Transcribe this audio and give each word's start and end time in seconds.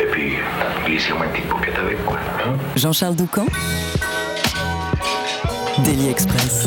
Et 0.00 0.06
puis, 0.10 0.32
glissez-moi 0.86 1.26
une 1.26 1.32
petite 1.32 1.48
paupiette 1.48 1.78
avec, 1.78 2.04
quoi. 2.04 2.16
hein? 2.46 2.56
Jean-Charles 2.76 3.16
Doucan 3.16 3.46
Daily 5.84 6.08
Express. 6.08 6.66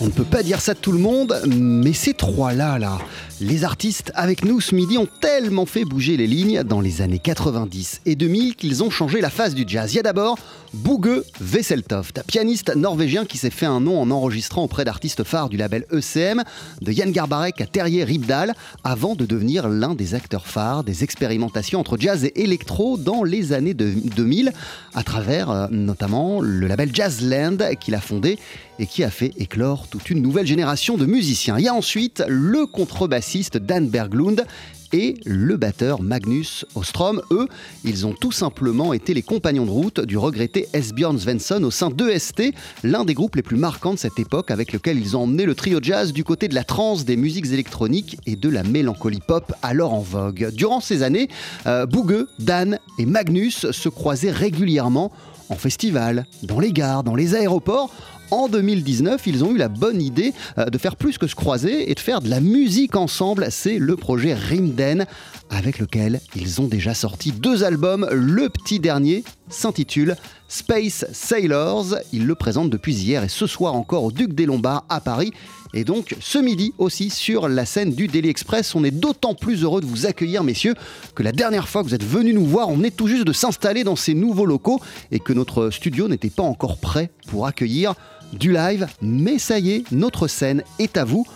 On 0.00 0.06
ne 0.06 0.10
peut 0.10 0.24
pas 0.24 0.42
dire 0.42 0.60
ça 0.60 0.74
de 0.74 0.78
tout 0.78 0.92
le 0.92 0.98
monde, 0.98 1.40
mais 1.46 1.92
ces 1.92 2.12
trois-là, 2.14 2.78
là, 2.78 2.98
les 3.40 3.64
artistes 3.64 4.12
avec 4.14 4.46
nous 4.46 4.62
ce 4.62 4.74
midi 4.74 4.96
ont 4.96 5.08
tellement 5.20 5.66
fait 5.66 5.84
bouger 5.84 6.16
les 6.16 6.26
lignes 6.26 6.62
dans 6.62 6.80
les 6.80 7.02
années 7.02 7.18
90 7.18 8.00
et 8.06 8.16
2000 8.16 8.56
qu'ils 8.56 8.82
ont 8.82 8.88
changé 8.88 9.20
la 9.20 9.28
face 9.28 9.54
du 9.54 9.64
jazz. 9.66 9.92
Il 9.92 9.96
y 9.96 10.00
a 10.00 10.02
d'abord 10.02 10.38
Bouge 10.72 11.22
Vesseltoft, 11.38 12.22
pianiste 12.26 12.74
norvégien 12.76 13.26
qui 13.26 13.36
s'est 13.36 13.50
fait 13.50 13.66
un 13.66 13.80
nom 13.80 14.00
en 14.00 14.10
enregistrant 14.10 14.64
auprès 14.64 14.84
d'artistes 14.86 15.22
phares 15.22 15.50
du 15.50 15.58
label 15.58 15.84
ECM, 15.92 16.44
de 16.80 16.92
Yann 16.92 17.12
Garbarek 17.12 17.60
à 17.60 17.66
Terrier 17.66 18.04
Ribdal, 18.04 18.54
avant 18.84 19.14
de 19.14 19.26
devenir 19.26 19.68
l'un 19.68 19.94
des 19.94 20.14
acteurs 20.14 20.46
phares 20.46 20.82
des 20.82 21.04
expérimentations 21.04 21.80
entre 21.80 21.98
jazz 21.98 22.24
et 22.24 22.42
électro 22.42 22.96
dans 22.96 23.22
les 23.22 23.52
années 23.52 23.74
de- 23.74 23.92
2000, 24.16 24.52
à 24.94 25.02
travers 25.02 25.50
euh, 25.50 25.66
notamment 25.70 26.40
le 26.40 26.66
label 26.66 26.90
Jazzland 26.94 27.58
qu'il 27.80 27.94
a 27.94 28.00
fondé 28.00 28.38
et 28.78 28.86
qui 28.86 29.02
a 29.04 29.10
fait 29.10 29.32
éclore 29.38 29.88
toute 29.88 30.10
une 30.10 30.20
nouvelle 30.20 30.46
génération 30.46 30.96
de 30.98 31.06
musiciens. 31.06 31.58
Il 31.58 31.64
y 31.64 31.68
a 31.68 31.74
ensuite 31.74 32.22
le 32.28 32.66
contrebassiste 32.66 33.25
Dan 33.58 33.88
Berglund 33.88 34.46
et 34.92 35.14
le 35.24 35.56
batteur 35.56 36.00
Magnus 36.00 36.64
Ostrom. 36.74 37.20
Eux, 37.30 37.48
ils 37.84 38.06
ont 38.06 38.12
tout 38.12 38.32
simplement 38.32 38.92
été 38.92 39.14
les 39.14 39.22
compagnons 39.22 39.64
de 39.64 39.70
route 39.70 40.00
du 40.00 40.16
regretté 40.16 40.68
Esbjörn 40.72 41.18
Svensson 41.18 41.62
au 41.64 41.70
sein 41.70 41.90
d'EST, 41.90 42.54
l'un 42.84 43.04
des 43.04 43.14
groupes 43.14 43.36
les 43.36 43.42
plus 43.42 43.56
marquants 43.56 43.94
de 43.94 43.98
cette 43.98 44.18
époque 44.18 44.50
avec 44.50 44.72
lequel 44.72 44.98
ils 44.98 45.16
ont 45.16 45.22
emmené 45.22 45.44
le 45.44 45.54
trio 45.54 45.80
jazz 45.82 46.12
du 46.12 46.24
côté 46.24 46.48
de 46.48 46.54
la 46.54 46.64
trance, 46.64 47.04
des 47.04 47.16
musiques 47.16 47.46
électroniques 47.46 48.18
et 48.26 48.36
de 48.36 48.48
la 48.48 48.62
mélancolie 48.62 49.20
pop 49.26 49.52
alors 49.62 49.92
en 49.92 50.00
vogue. 50.00 50.50
Durant 50.54 50.80
ces 50.80 51.02
années, 51.02 51.28
euh, 51.66 51.86
Dan 52.38 52.78
et 52.98 53.06
Magnus 53.06 53.70
se 53.70 53.88
croisaient 53.88 54.30
régulièrement 54.30 55.10
en 55.48 55.54
festival, 55.54 56.26
dans 56.42 56.60
les 56.60 56.72
gares, 56.72 57.04
dans 57.04 57.14
les 57.14 57.34
aéroports. 57.34 57.90
En 58.30 58.48
2019, 58.48 59.26
ils 59.26 59.44
ont 59.44 59.52
eu 59.52 59.56
la 59.56 59.68
bonne 59.68 60.02
idée 60.02 60.32
euh, 60.58 60.66
de 60.66 60.78
faire 60.78 60.96
plus 60.96 61.16
que 61.16 61.26
se 61.26 61.34
croiser 61.34 61.90
et 61.90 61.94
de 61.94 62.00
faire 62.00 62.20
de 62.20 62.28
la 62.28 62.40
musique 62.40 62.96
ensemble. 62.96 63.46
C'est 63.50 63.78
le 63.78 63.96
projet 63.96 64.34
Rimden, 64.34 65.06
avec 65.50 65.78
lequel 65.78 66.20
ils 66.34 66.60
ont 66.60 66.66
déjà 66.66 66.92
sorti 66.94 67.30
deux 67.30 67.62
albums. 67.62 68.08
Le 68.10 68.48
petit 68.48 68.80
dernier 68.80 69.22
s'intitule 69.48 70.16
Space 70.48 71.06
Sailors. 71.12 71.96
Ils 72.12 72.26
le 72.26 72.34
présentent 72.34 72.70
depuis 72.70 72.94
hier 72.94 73.22
et 73.22 73.28
ce 73.28 73.46
soir 73.46 73.74
encore 73.74 74.04
au 74.04 74.12
Duc 74.12 74.32
des 74.32 74.46
Lombards 74.46 74.84
à 74.88 75.00
Paris. 75.00 75.32
Et 75.74 75.84
donc 75.84 76.16
ce 76.20 76.38
midi 76.38 76.72
aussi 76.78 77.10
sur 77.10 77.48
la 77.48 77.66
scène 77.66 77.92
du 77.92 78.06
Daily 78.06 78.28
Express, 78.28 78.74
on 78.74 78.84
est 78.84 78.90
d'autant 78.90 79.34
plus 79.34 79.62
heureux 79.62 79.80
de 79.80 79.86
vous 79.86 80.06
accueillir 80.06 80.42
messieurs 80.42 80.74
que 81.14 81.22
la 81.22 81.32
dernière 81.32 81.68
fois 81.68 81.82
que 81.82 81.88
vous 81.88 81.94
êtes 81.94 82.04
venus 82.04 82.34
nous 82.34 82.46
voir, 82.46 82.68
on 82.70 82.82
est 82.82 82.96
tout 82.96 83.08
juste 83.08 83.24
de 83.24 83.32
s'installer 83.32 83.84
dans 83.84 83.96
ces 83.96 84.14
nouveaux 84.14 84.46
locaux 84.46 84.80
et 85.10 85.18
que 85.18 85.32
notre 85.32 85.70
studio 85.70 86.08
n'était 86.08 86.30
pas 86.30 86.44
encore 86.44 86.78
prêt 86.78 87.10
pour 87.28 87.46
accueillir 87.46 87.94
du 88.32 88.52
live. 88.52 88.86
Mais 89.02 89.38
ça 89.38 89.58
y 89.58 89.72
est, 89.72 89.92
notre 89.92 90.28
scène 90.28 90.62
est 90.78 90.96
à 90.96 91.04
vous. 91.04 91.26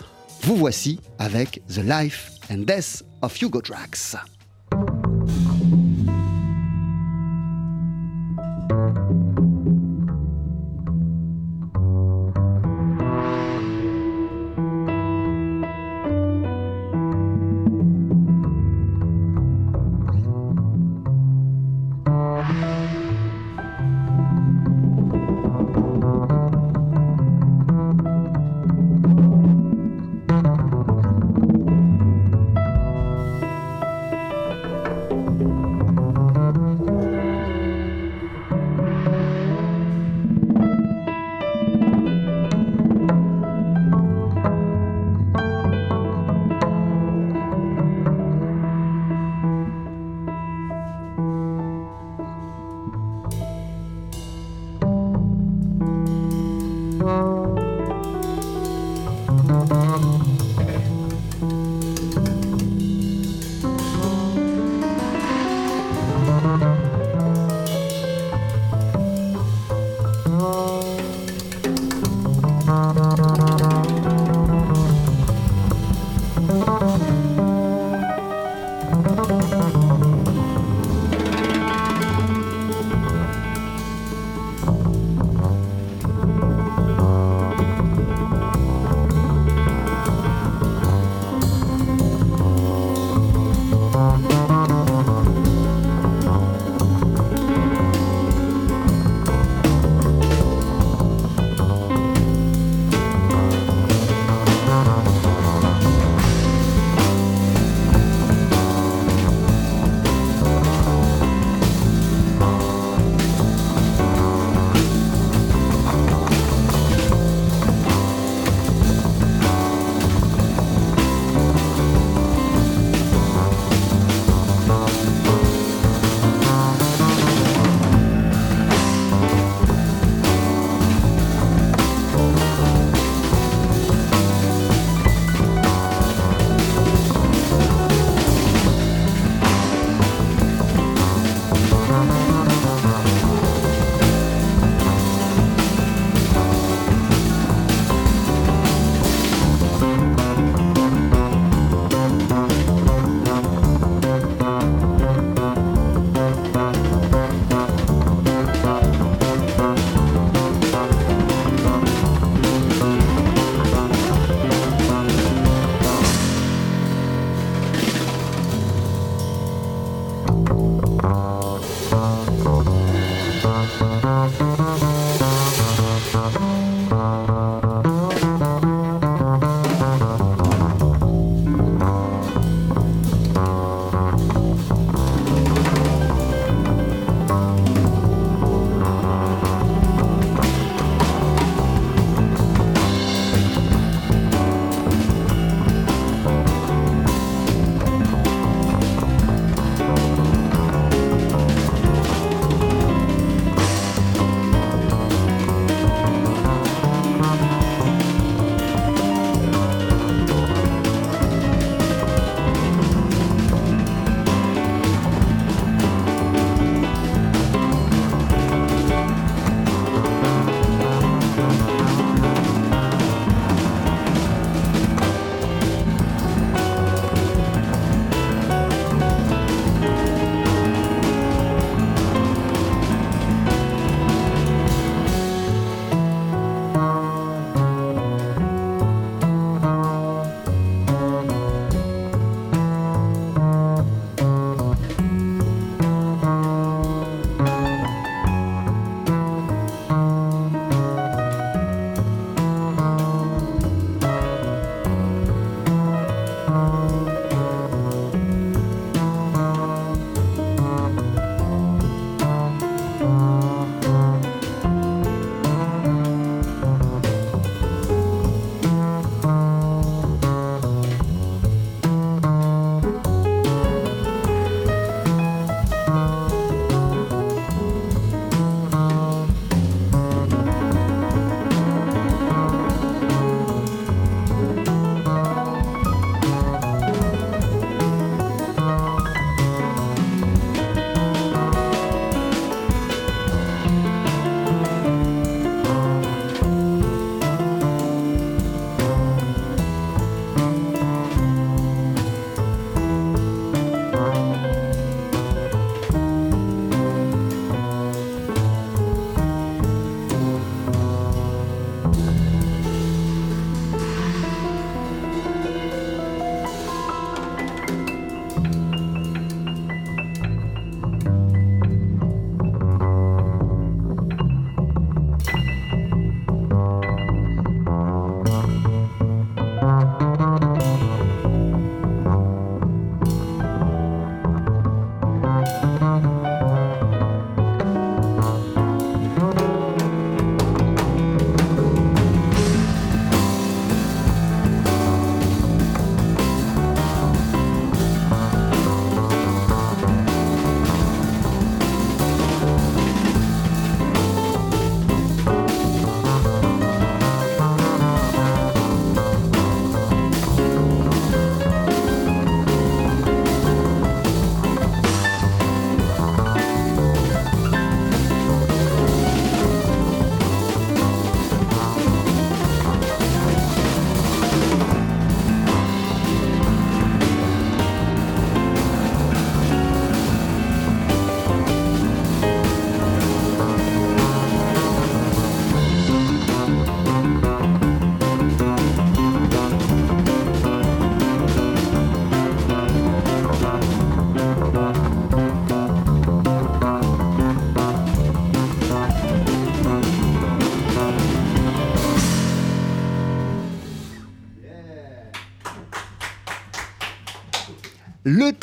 Vous 0.43 0.55
voici 0.55 0.99
avec 1.19 1.61
The 1.67 1.83
Life 1.83 2.31
and 2.51 2.59
Death 2.59 3.03
of 3.21 3.39
Hugo 3.41 3.61
Drax. 3.61 4.17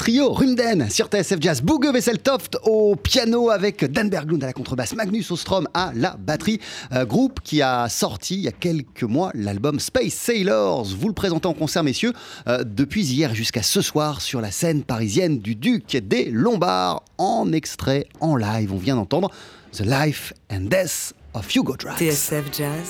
Trio 0.08 0.32
Rumden 0.32 0.88
sur 0.88 1.08
TSF 1.08 1.36
Jazz, 1.38 1.60
Booge 1.60 1.92
Vesseltoft 1.92 2.56
au 2.62 2.96
piano 2.96 3.50
avec 3.50 3.84
Dan 3.84 4.08
Berglund 4.08 4.42
à 4.42 4.46
la 4.46 4.54
contrebasse, 4.54 4.94
Magnus 4.94 5.30
Ostrom 5.30 5.68
à 5.74 5.92
la 5.94 6.16
batterie. 6.18 6.60
Euh, 6.92 7.04
groupe 7.04 7.40
qui 7.42 7.60
a 7.60 7.90
sorti 7.90 8.36
il 8.36 8.40
y 8.40 8.48
a 8.48 8.52
quelques 8.52 9.02
mois 9.02 9.30
l'album 9.34 9.78
Space 9.78 10.14
Sailors. 10.14 10.86
Vous 10.98 11.08
le 11.08 11.12
présentez 11.12 11.46
en 11.46 11.52
concert, 11.52 11.84
messieurs, 11.84 12.14
euh, 12.46 12.64
depuis 12.64 13.04
hier 13.04 13.34
jusqu'à 13.34 13.62
ce 13.62 13.82
soir 13.82 14.22
sur 14.22 14.40
la 14.40 14.50
scène 14.50 14.82
parisienne 14.82 15.40
du 15.40 15.54
Duc 15.54 15.94
des 15.98 16.30
Lombards 16.30 17.02
en 17.18 17.52
extrait, 17.52 18.06
en 18.20 18.34
live. 18.34 18.72
On 18.72 18.78
vient 18.78 18.96
d'entendre 18.96 19.30
The 19.72 19.82
Life 19.84 20.32
and 20.50 20.70
Death 20.70 21.12
of 21.34 21.54
Hugo 21.54 21.76
Drax. 21.76 21.98
TSF 21.98 22.44
Jazz, 22.56 22.88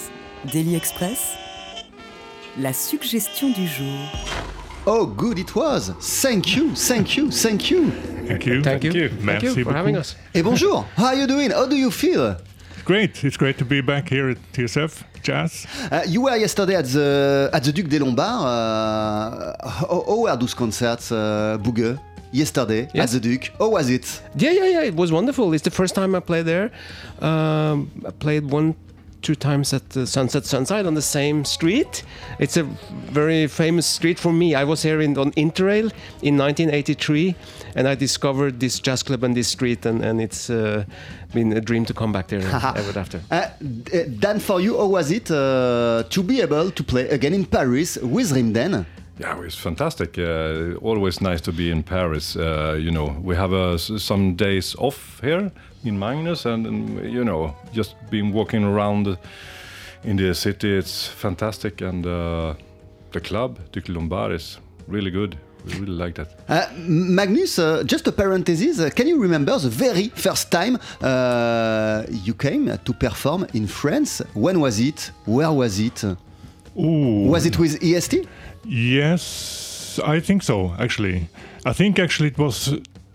Daily 0.52 0.76
Express, 0.76 1.18
la 2.60 2.72
suggestion 2.72 3.50
du 3.50 3.66
jour. 3.66 4.57
Oh, 4.90 5.04
good 5.04 5.38
it 5.38 5.54
was. 5.54 5.90
Thank 6.22 6.56
you, 6.56 6.74
thank 6.74 7.14
you, 7.18 7.30
thank 7.30 7.70
you. 7.70 7.90
Thank 8.26 8.46
you. 8.46 8.62
Thank 8.62 8.84
you. 8.84 8.92
Thank 8.92 8.94
you. 8.94 9.10
Merci 9.20 9.46
you 9.46 9.52
for 9.52 9.64
beaucoup. 9.64 9.76
having 9.76 9.96
us. 9.96 10.16
Et 10.34 10.42
bonjour. 10.42 10.86
How 10.96 11.08
are 11.08 11.14
you 11.14 11.26
doing? 11.26 11.50
How 11.50 11.66
do 11.66 11.76
you 11.76 11.90
feel? 11.90 12.36
Great. 12.86 13.22
It's 13.22 13.36
great 13.36 13.58
to 13.58 13.66
be 13.66 13.82
back 13.82 14.08
here 14.08 14.30
at 14.30 14.38
TSF 14.54 15.02
Jazz. 15.22 15.66
Uh, 15.92 16.04
you 16.06 16.22
were 16.22 16.36
yesterday 16.38 16.74
at 16.76 16.86
the 16.86 17.50
at 17.52 17.62
the 17.64 17.70
Duc 17.72 17.88
des 17.88 17.98
Lombards. 17.98 18.44
Uh, 18.44 19.68
how, 19.68 20.04
how 20.08 20.20
were 20.22 20.36
those 20.36 20.54
concerts, 20.54 21.12
uh, 21.12 21.58
Booge? 21.62 21.98
Yesterday 22.32 22.88
Yes. 22.94 23.14
at 23.14 23.20
the 23.22 23.28
Duc. 23.28 23.50
How 23.58 23.68
was 23.68 23.90
it? 23.90 24.22
Yeah, 24.36 24.52
yeah, 24.52 24.68
yeah. 24.68 24.82
It 24.84 24.94
was 24.96 25.12
wonderful. 25.12 25.52
It's 25.52 25.64
the 25.64 25.70
first 25.70 25.94
time 25.94 26.14
I 26.14 26.20
played 26.20 26.46
there. 26.46 26.70
Um, 27.20 27.90
I 28.06 28.10
played 28.10 28.50
one 28.50 28.74
two 29.22 29.34
times 29.34 29.72
at 29.72 29.90
the 29.90 30.06
Sunset 30.06 30.44
Sunside 30.44 30.86
on 30.86 30.94
the 30.94 31.02
same 31.02 31.44
street. 31.44 32.02
It's 32.38 32.56
a 32.56 32.64
very 33.12 33.46
famous 33.46 33.86
street 33.86 34.18
for 34.18 34.32
me. 34.32 34.54
I 34.54 34.64
was 34.64 34.82
here 34.82 35.00
in, 35.00 35.16
on 35.18 35.32
Interrail 35.32 35.92
in 36.22 36.36
1983, 36.36 37.34
and 37.74 37.88
I 37.88 37.94
discovered 37.94 38.60
this 38.60 38.80
jazz 38.80 39.02
club 39.02 39.24
on 39.24 39.34
this 39.34 39.48
street, 39.48 39.84
and, 39.86 40.04
and 40.04 40.20
it's 40.20 40.50
uh, 40.50 40.84
been 41.34 41.52
a 41.52 41.60
dream 41.60 41.84
to 41.86 41.94
come 41.94 42.12
back 42.12 42.28
there 42.28 42.40
ever 42.76 42.98
after. 42.98 43.20
Uh, 43.30 43.48
d- 43.60 44.04
Dan, 44.18 44.38
for 44.40 44.60
you, 44.60 44.76
how 44.78 44.86
was 44.86 45.10
it 45.10 45.30
uh, 45.30 46.04
to 46.08 46.22
be 46.22 46.40
able 46.40 46.70
to 46.70 46.82
play 46.84 47.08
again 47.08 47.34
in 47.34 47.44
Paris 47.44 47.96
with 47.98 48.32
Rimden? 48.32 48.86
Yeah, 49.18 49.42
it's 49.42 49.56
fantastic. 49.56 50.16
Uh, 50.16 50.74
always 50.80 51.20
nice 51.20 51.40
to 51.40 51.52
be 51.52 51.70
in 51.70 51.82
Paris. 51.82 52.36
Uh, 52.36 52.78
you 52.78 52.92
know, 52.92 53.16
we 53.20 53.34
have 53.34 53.52
uh, 53.52 53.76
some 53.76 54.36
days 54.36 54.76
off 54.78 55.20
here 55.20 55.50
in 55.84 55.98
Magnus, 55.98 56.46
and, 56.46 56.66
and 56.66 57.12
you 57.12 57.24
know, 57.24 57.54
just 57.72 57.96
been 58.10 58.32
walking 58.32 58.62
around 58.62 59.18
in 60.04 60.16
the 60.16 60.32
city. 60.34 60.70
It's 60.70 61.08
fantastic, 61.08 61.80
and 61.80 62.06
uh, 62.06 62.54
the 63.10 63.20
club, 63.20 63.58
Duc 63.72 63.88
Lombard, 63.88 64.32
is 64.32 64.58
really 64.86 65.10
good. 65.10 65.36
We 65.66 65.72
really 65.80 65.92
like 65.92 66.14
that. 66.14 66.28
Uh, 66.48 66.68
Magnus, 66.76 67.58
uh, 67.58 67.82
just 67.82 68.06
a 68.06 68.12
parenthesis, 68.12 68.94
can 68.94 69.08
you 69.08 69.20
remember 69.20 69.58
the 69.58 69.68
very 69.68 70.10
first 70.14 70.52
time 70.52 70.78
you 72.24 72.34
came 72.34 72.78
to 72.84 72.92
perform 72.92 73.46
in 73.52 73.66
France? 73.66 74.22
When 74.34 74.60
was 74.60 74.78
it? 74.78 75.10
Where 75.24 75.50
was 75.50 75.80
it? 75.80 76.04
Ooh. 76.78 77.28
Was 77.28 77.44
it 77.46 77.58
with 77.58 77.82
EST? 77.82 78.26
Yes, 78.64 79.98
I 80.04 80.20
think 80.20 80.42
so. 80.42 80.74
Actually, 80.78 81.28
I 81.64 81.72
think 81.72 81.98
actually 81.98 82.28
it 82.28 82.38
was 82.38 82.74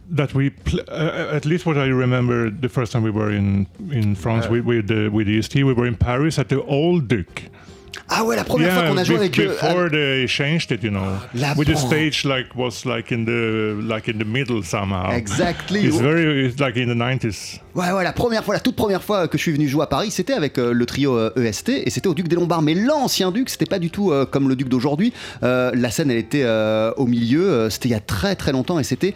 that 0.10 0.34
we, 0.34 0.50
pl- 0.50 0.82
uh, 0.90 1.30
at 1.32 1.46
least 1.46 1.66
what 1.66 1.78
I 1.78 1.86
remember, 1.88 2.50
the 2.50 2.70
first 2.70 2.92
time 2.92 3.04
we 3.04 3.12
were 3.12 3.32
in 3.32 3.68
in 3.92 4.16
France 4.16 4.48
with 4.50 4.66
with, 4.66 4.92
uh, 4.92 5.10
with 5.12 5.28
EST, 5.28 5.64
we 5.64 5.74
were 5.74 5.88
in 5.88 5.96
Paris 5.96 6.38
at 6.40 6.50
the 6.50 6.62
old 6.64 7.08
Duke. 7.08 7.44
Ah 8.10 8.24
ouais, 8.24 8.36
la 8.36 8.44
première 8.44 8.74
fois 8.74 8.84
Yeah, 8.84 8.92
qu'on 8.92 8.98
a 8.98 9.04
joué 9.04 9.16
avec 9.18 9.40
eux. 9.40 9.48
before 9.48 9.90
they 9.90 10.28
changed 10.28 10.72
it, 10.72 10.84
you 10.84 10.90
know, 10.92 11.02
La 11.36 11.54
with 11.56 11.68
the 11.68 11.76
stage 11.78 12.26
like 12.26 12.48
was 12.56 12.86
like 12.86 13.12
in 13.12 13.24
the 13.26 13.76
like 13.82 14.08
in 14.08 14.18
the 14.20 14.26
middle 14.26 14.64
somehow. 14.64 15.12
Exactly. 15.12 15.86
It's 15.86 16.00
very 16.00 16.48
it's 16.48 16.60
like 16.60 16.76
in 16.78 16.88
the 16.88 16.96
90s. 16.98 17.60
Ouais, 17.76 17.92
ouais, 17.92 18.04
la 18.04 18.14
première 18.14 18.44
fois, 18.44 18.54
la 18.54 18.60
toute 18.60 18.76
première 18.76 19.02
fois 19.04 19.28
que 19.28 19.38
je 19.38 19.44
suis 19.44 19.52
venu 19.52 19.68
jouer 19.68 19.84
à 19.84 19.88
Paris, 19.88 20.12
c'était 20.12 20.34
avec 20.34 20.58
euh, 20.60 20.74
le 20.74 20.86
trio 20.86 21.18
euh, 21.18 21.32
EST 21.36 21.70
et 21.70 21.90
c'était 21.90 22.08
au 22.08 22.14
Duc 22.14 22.28
des 22.28 22.36
Lombards. 22.36 22.62
Mais 22.62 22.76
l'ancien 22.76 23.32
Duc, 23.32 23.50
c'était 23.50 23.66
pas 23.66 23.80
du 23.80 23.90
tout 23.90 24.12
euh, 24.12 24.26
comme 24.26 24.48
le 24.48 24.56
Duc 24.56 24.70
d'aujourd'hui. 24.70 25.12
Euh, 25.42 25.72
la 25.74 25.90
scène, 25.90 26.12
elle 26.12 26.18
était 26.18 26.44
euh, 26.44 26.92
au 26.98 27.08
milieu. 27.08 27.42
euh, 27.50 27.70
c'était 27.72 27.90
il 27.90 27.94
y 27.94 27.96
a 27.96 28.00
très 28.00 28.36
très 28.36 28.52
longtemps 28.52 28.78
et 28.80 28.84
c'était 28.84 29.14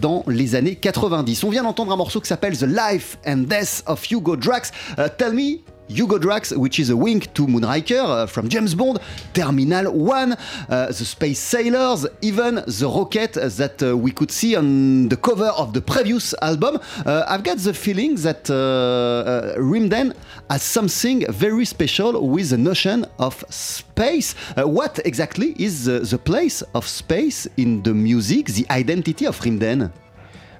dans 0.00 0.24
les 0.28 0.54
années 0.54 0.76
90. 0.76 1.42
On 1.44 1.50
vient 1.50 1.62
d'entendre 1.64 1.92
un 1.92 1.96
morceau 1.96 2.20
qui 2.20 2.28
s'appelle 2.28 2.56
The 2.56 2.66
Life 2.68 3.18
and 3.26 3.44
Death 3.48 3.82
of 3.86 4.08
Hugo 4.10 4.36
Drax. 4.36 4.70
Tell 5.18 5.32
me. 5.32 5.58
Hugo 5.88 6.18
Drax, 6.18 6.52
which 6.52 6.78
is 6.78 6.90
a 6.90 6.96
wink 6.96 7.32
to 7.34 7.46
Moonraker 7.46 8.02
uh, 8.02 8.26
from 8.26 8.48
James 8.48 8.74
Bond, 8.74 8.98
Terminal 9.32 9.92
1, 9.92 10.32
uh, 10.32 10.86
the 10.86 10.94
Space 10.94 11.38
Sailors, 11.38 12.06
even 12.22 12.56
the 12.56 12.92
rocket 12.92 13.34
that 13.34 13.82
uh, 13.82 13.96
we 13.96 14.10
could 14.10 14.30
see 14.30 14.56
on 14.56 15.08
the 15.08 15.16
cover 15.16 15.48
of 15.48 15.72
the 15.72 15.80
previous 15.80 16.34
album. 16.42 16.78
Uh, 17.04 17.24
I've 17.28 17.42
got 17.42 17.58
the 17.58 17.74
feeling 17.74 18.16
that 18.16 18.50
uh, 18.50 18.54
uh, 18.54 19.56
Rimden 19.56 20.14
has 20.50 20.62
something 20.62 21.24
very 21.30 21.64
special 21.64 22.28
with 22.28 22.50
the 22.50 22.58
notion 22.58 23.06
of 23.18 23.44
space. 23.50 24.34
What 24.56 25.00
exactly 25.04 25.54
is 25.58 25.84
the, 25.84 26.00
the 26.00 26.18
place 26.18 26.62
of 26.74 26.86
space 26.86 27.46
in 27.56 27.82
the 27.82 27.94
music, 27.94 28.46
the 28.46 28.66
identity 28.70 29.26
of 29.26 29.38
Rimden? 29.40 29.92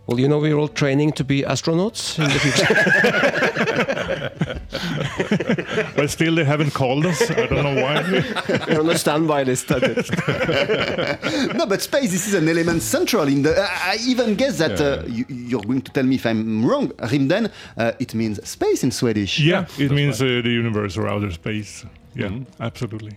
Well, 0.07 0.21
you 0.21 0.29
know, 0.29 0.39
we're 0.39 0.57
all 0.57 0.69
training 0.69 1.13
to 1.13 1.25
be 1.25 1.43
astronauts 1.43 2.19
in 2.19 2.31
the 2.31 2.39
future. 2.39 4.33
But 5.97 6.11
still, 6.11 6.35
they 6.35 6.45
haven't 6.45 6.73
called 6.73 7.07
us. 7.07 7.31
I 7.31 7.47
don't 7.47 7.63
know 7.63 7.83
why. 7.83 8.03
We're 8.69 8.81
on 8.81 8.91
a 8.91 8.99
standby 8.99 9.45
list. 9.45 9.71
I 9.73 9.81
think. 9.81 11.55
no, 11.55 11.67
but 11.67 11.83
space, 11.83 12.13
this 12.13 12.27
is 12.27 12.35
an 12.35 12.49
element 12.49 12.83
central 12.83 13.27
in 13.27 13.43
the. 13.43 13.59
I 13.59 13.97
I 13.97 13.99
even 14.07 14.35
guess 14.35 14.59
that 14.59 14.81
uh, 14.81 15.03
you, 15.07 15.25
you're 15.29 15.63
going 15.63 15.83
to 15.83 15.93
tell 15.93 16.05
me 16.05 16.17
if 16.17 16.27
I'm 16.27 16.65
wrong. 16.67 16.89
Rimden, 16.99 17.51
uh, 17.77 17.93
it 17.99 18.15
means 18.15 18.47
space 18.47 18.85
in 18.85 18.91
Swedish. 18.91 19.39
Yeah, 19.39 19.67
it 19.79 19.91
means 19.91 20.21
uh, 20.21 20.27
the 20.27 20.51
universe 20.51 20.97
or 20.97 21.09
outer 21.09 21.31
space. 21.33 21.87
Yeah, 22.15 22.31
absolutely. 22.61 23.13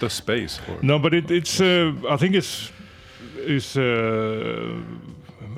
The 0.00 0.10
space. 0.10 0.60
Or, 0.68 0.78
No, 0.82 0.98
but 0.98 1.14
it, 1.14 1.30
it's. 1.30 1.60
Uh, 1.60 1.92
I 2.08 2.16
think 2.16 2.34
it's 2.34 2.70
is 3.36 3.76
uh, 3.76 4.78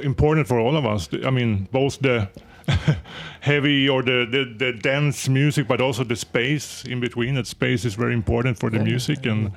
important 0.02 0.46
for 0.48 0.58
all 0.58 0.76
of 0.76 0.84
us. 0.84 1.08
I 1.24 1.30
mean, 1.30 1.68
both 1.72 1.98
the 2.00 2.28
heavy 3.40 3.88
or 3.88 4.02
the, 4.02 4.26
the 4.30 4.44
the 4.56 4.72
dense 4.72 5.28
music, 5.28 5.66
but 5.68 5.80
also 5.80 6.04
the 6.04 6.16
space 6.16 6.84
in 6.84 7.00
between. 7.00 7.34
That 7.34 7.46
space 7.46 7.84
is 7.84 7.94
very 7.94 8.14
important 8.14 8.58
for 8.58 8.70
the 8.70 8.78
music, 8.78 9.26
and 9.26 9.52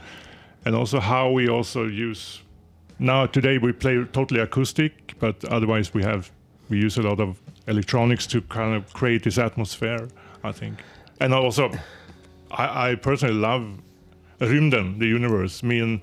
and 0.66 0.76
also 0.76 1.00
how 1.00 1.30
we 1.30 1.48
also 1.48 1.86
use. 1.86 2.42
Now 2.98 3.26
today 3.28 3.58
we 3.58 3.74
play 3.74 4.04
totally 4.12 4.40
acoustic, 4.40 5.14
but 5.20 5.44
otherwise 5.46 5.94
we 5.94 6.04
have 6.04 6.32
we 6.70 6.80
use 6.80 6.98
a 6.98 7.02
lot 7.02 7.20
of 7.20 7.40
electronics 7.68 8.28
to 8.28 8.42
kind 8.42 8.76
of 8.76 8.92
create 8.94 9.24
this 9.24 9.38
atmosphere. 9.38 10.08
I 10.44 10.52
think, 10.52 10.80
and 11.20 11.34
also 11.34 11.72
I, 12.52 12.92
I 12.92 12.96
personally 12.96 13.36
love 13.36 13.80
Rymden, 14.40 15.00
the 15.00 15.08
universe. 15.08 15.64
Me 15.64 15.80
and 15.80 16.02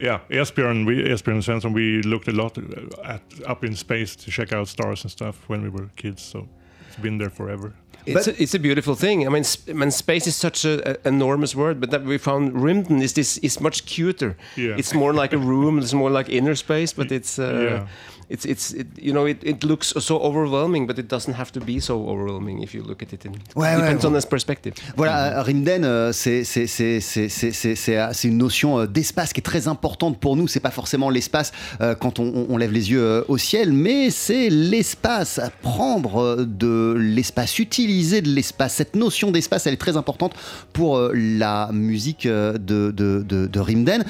yeah, 0.00 0.20
Esbjörn, 0.30 0.86
we 0.86 1.02
Esbjörn 1.02 1.34
and 1.34 1.42
Svensson, 1.42 1.72
we 1.74 2.02
looked 2.02 2.28
a 2.28 2.32
lot 2.32 2.58
at 3.04 3.22
up 3.46 3.64
in 3.64 3.74
space 3.76 4.16
to 4.16 4.30
check 4.30 4.52
out 4.52 4.68
stars 4.68 5.04
and 5.04 5.10
stuff 5.10 5.36
when 5.48 5.62
we 5.62 5.68
were 5.68 5.88
kids. 5.96 6.22
So 6.22 6.48
it's 6.88 6.96
been 6.98 7.18
there 7.18 7.30
forever. 7.30 7.72
It's, 8.06 8.28
a, 8.28 8.40
it's 8.42 8.54
a 8.54 8.58
beautiful 8.60 8.94
thing. 8.94 9.26
I 9.26 9.30
mean, 9.30 9.42
sp- 9.42 9.70
I 9.70 9.72
mean 9.72 9.90
space 9.90 10.28
is 10.28 10.36
such 10.36 10.64
an 10.64 10.96
enormous 11.04 11.56
word, 11.56 11.80
but 11.80 11.90
that 11.90 12.04
we 12.04 12.18
found 12.18 12.52
Rimden 12.52 13.02
is 13.02 13.12
this 13.14 13.38
is 13.38 13.60
much 13.60 13.84
cuter. 13.84 14.36
Yeah. 14.56 14.76
It's 14.78 14.94
more 14.94 15.12
like 15.12 15.32
a 15.32 15.38
room. 15.38 15.78
It's 15.78 15.92
more 15.92 16.10
like 16.10 16.28
inner 16.28 16.54
space, 16.54 16.92
but 16.92 17.10
it's 17.18 17.38
uh, 17.38 17.68
Yeah. 17.70 17.86
It's 18.30 18.44
it's 18.44 18.72
it, 18.72 18.86
you 19.00 19.12
know 19.12 19.26
it, 19.26 19.38
it 19.44 19.62
looks 19.64 19.94
so 19.98 20.16
overwhelming, 20.22 20.86
but 20.86 20.98
it 20.98 21.08
doesn't 21.08 21.34
have 21.34 21.50
to 21.52 21.60
be 21.60 21.80
so 21.80 21.94
overwhelming 22.08 22.62
if 22.62 22.74
you 22.74 22.82
look 22.82 23.02
at 23.02 23.12
it 23.12 23.24
in. 23.24 23.30
Ouais, 23.54 23.76
ouais, 23.76 23.76
depends 23.76 24.04
ouais. 24.04 24.06
on 24.06 24.12
this 24.14 24.26
perspective. 24.26 24.72
Voilà, 24.96 25.38
euh, 25.38 25.42
Rimden, 25.42 25.84
euh, 25.84 26.12
c'est 26.12 26.44
c'est- 26.44 26.66
c'est- 26.66 27.00
c'est- 27.00 27.28
c'est- 27.28 27.52
c'est- 27.52 27.74
c'est, 27.76 27.98
euh, 27.98 28.08
c'est 28.12 28.28
une 28.28 28.38
notion 28.38 28.80
euh, 28.80 28.86
d'espace 28.86 29.32
qui 29.32 29.40
est 29.40 29.42
très 29.44 29.68
importante 29.68 30.18
pour 30.18 30.36
nous. 30.36 30.48
C'est 30.48 30.60
pas 30.60 30.70
forcément 30.70 31.10
l'espace 31.10 31.52
euh, 31.80 31.94
quand 31.94 32.18
on, 32.18 32.24
on- 32.24 32.46
on 32.50 32.56
lève 32.56 32.72
les 32.72 32.90
yeux 32.90 33.02
euh, 33.02 33.22
au 33.28 33.38
ciel, 33.38 33.72
mais 33.72 34.10
c'est 34.10 34.48
l'espace, 34.50 35.40
prendre 35.62 36.16
euh, 36.22 36.44
de 36.46 36.94
l'espace, 36.98 37.58
utiliser 37.58 38.22
de 38.22 38.28
l'espace. 38.28 38.74
Cette 38.74 38.96
notion 38.96 39.30
d'espace, 39.30 39.66
elle 39.66 39.74
est 39.74 39.76
très 39.78 39.96
importante 39.96 40.34
pour 40.72 41.00
la 41.14 41.70
musique 41.72 42.26
de, 42.26 42.58
de, 42.58 42.90
de, 42.92 43.46
de 43.46 43.60
Rimden. 43.60 44.04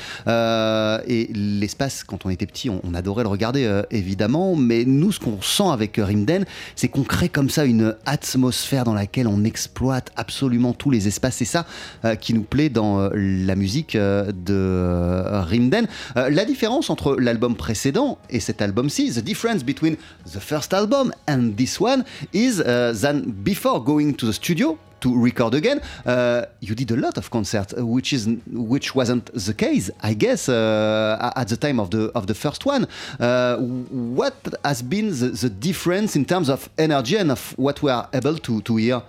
Et 1.09 1.31
l'espace, 1.35 2.05
quand 2.05 2.27
on 2.27 2.31
était 2.31 2.47
petit, 2.47 2.71
on, 2.71 2.81
on 2.85 2.95
adorait 2.95 3.23
le 3.23 3.29
regarder, 3.29 3.65
euh, 3.65 3.83
évidemment. 4.07 4.55
Mais 4.55 4.85
nous, 4.85 5.13
ce 5.13 5.21
qu'on 5.21 5.43
sent 5.43 5.69
avec 5.71 5.97
Rimden, 5.97 6.45
c'est 6.77 6.89
qu'on 6.89 7.03
crée 7.03 7.29
comme 7.29 7.51
ça 7.51 7.65
une 7.65 7.95
atmosphère 8.07 8.85
dans 8.85 8.95
laquelle 8.95 9.27
on 9.27 9.45
exploite 9.45 10.11
absolument 10.17 10.73
tous 10.73 10.91
les 10.91 11.09
espaces. 11.09 11.37
C'est 11.37 11.45
ça 11.45 11.67
euh, 12.05 12.15
qui 12.15 12.33
nous 12.33 12.43
plaît 12.43 12.69
dans 12.69 13.01
euh, 13.01 13.11
la 13.15 13.57
musique 13.57 13.97
euh, 13.97 14.31
de 14.33 15.23
Rimden. 15.51 15.87
La 16.15 16.45
différence 16.45 16.89
entre 16.91 17.17
l'album 17.19 17.57
précédent 17.57 18.19
et 18.31 18.41
cet 18.41 18.63
album-ci, 18.63 19.13
the 19.13 19.25
difference 19.25 19.65
between 19.65 19.97
the 20.25 20.41
first 20.41 20.73
album 20.73 21.13
and 21.29 21.53
this 21.57 21.81
one 21.81 22.05
is 22.33 22.61
uh, 22.61 22.93
than 22.93 23.23
before 23.27 23.83
going 23.83 24.13
to 24.13 24.27
the 24.27 24.33
studio 24.33 24.79
to 25.01 25.17
record 25.17 25.55
again. 25.55 25.81
Uh, 26.05 26.45
you 26.61 26.75
did 26.75 26.91
a 26.91 26.97
lot 26.97 27.17
of 27.17 27.31
concerts, 27.31 27.75
uh, 27.77 27.87
which 27.87 28.13
is 28.13 28.29
which 28.53 28.95
wasn't 28.95 29.33
the 29.33 29.55
case, 29.55 29.91
I 30.03 30.15
guess, 30.15 30.49
uh, 30.49 31.33
at 31.37 31.49
the 31.49 31.57
time 31.57 31.81
of 31.81 31.91
the 31.91 32.11
of 32.15 32.27
the 32.27 32.35
first 32.35 32.67
one. 32.67 32.87
Uh, 33.21 33.57
what 33.57 34.35
has 34.65 34.83
been 34.83 35.09
the, 35.09 35.29
the 35.29 35.51
difference 35.51 36.17
in 36.17 36.25
terms 36.25 36.49
of 36.49 36.69
energy 36.79 37.17
and 37.17 37.31
of 37.31 37.55
what 37.59 37.83
we 37.83 37.91
are 37.91 38.09
able 38.13 38.39
to 38.39 38.61
to 38.63 38.77
hear? 38.77 39.03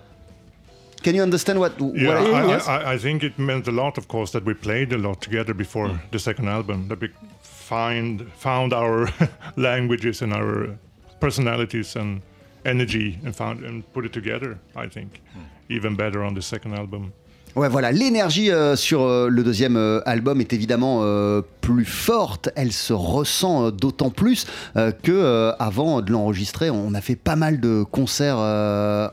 Can 1.02 1.14
you 1.14 1.22
understand 1.22 1.60
what? 1.60 1.80
Yeah, 1.80 2.20
what 2.20 2.34
I, 2.34 2.46
yes? 2.48 2.68
I, 2.68 2.94
I 2.94 2.98
think 2.98 3.22
it 3.22 3.38
meant 3.38 3.68
a 3.68 3.72
lot, 3.72 3.98
of 3.98 4.08
course, 4.08 4.32
that 4.32 4.44
we 4.44 4.54
played 4.54 4.92
a 4.92 4.98
lot 4.98 5.20
together 5.20 5.54
before 5.54 6.00
the 6.10 6.18
second 6.18 6.48
album. 6.48 6.88
That 6.88 7.00
we 7.00 7.08
find 7.40 8.30
found 8.32 8.72
our 8.72 9.08
languages 9.56 10.22
and 10.22 10.32
our 10.32 10.76
personalities 11.20 11.96
and 11.96 12.22
energy 12.64 13.18
and 13.24 13.34
found 13.34 13.64
and 13.64 13.84
put 13.92 14.04
it 14.04 14.12
together. 14.12 14.58
I 14.74 14.88
think 14.88 15.20
even 15.70 15.94
better 15.96 16.22
on 16.22 16.34
the 16.34 16.42
second 16.42 16.72
album. 16.74 17.10
Ouais, 17.56 17.68
voilà, 17.68 17.90
l'énergie 17.90 18.52
euh, 18.52 18.76
sur 18.76 19.02
euh, 19.02 19.28
le 19.28 19.42
deuxième 19.42 19.76
euh, 19.76 20.00
album 20.06 20.40
est 20.40 20.52
évidemment 20.52 21.00
euh, 21.02 21.40
plus 21.60 21.86
forte. 21.86 22.50
Elle 22.54 22.72
se 22.72 22.92
ressent 22.92 23.64
euh, 23.64 23.70
d'autant 23.72 24.10
plus 24.10 24.46
euh, 24.76 24.92
que 24.92 25.52
avant 25.58 26.00
de 26.00 26.12
l'enregistrer, 26.12 26.70
on 26.70 26.94
a 26.94 27.00
fait 27.00 27.16
pas 27.16 27.34
mal 27.36 27.58
de 27.58 27.84
concerts 27.90 28.38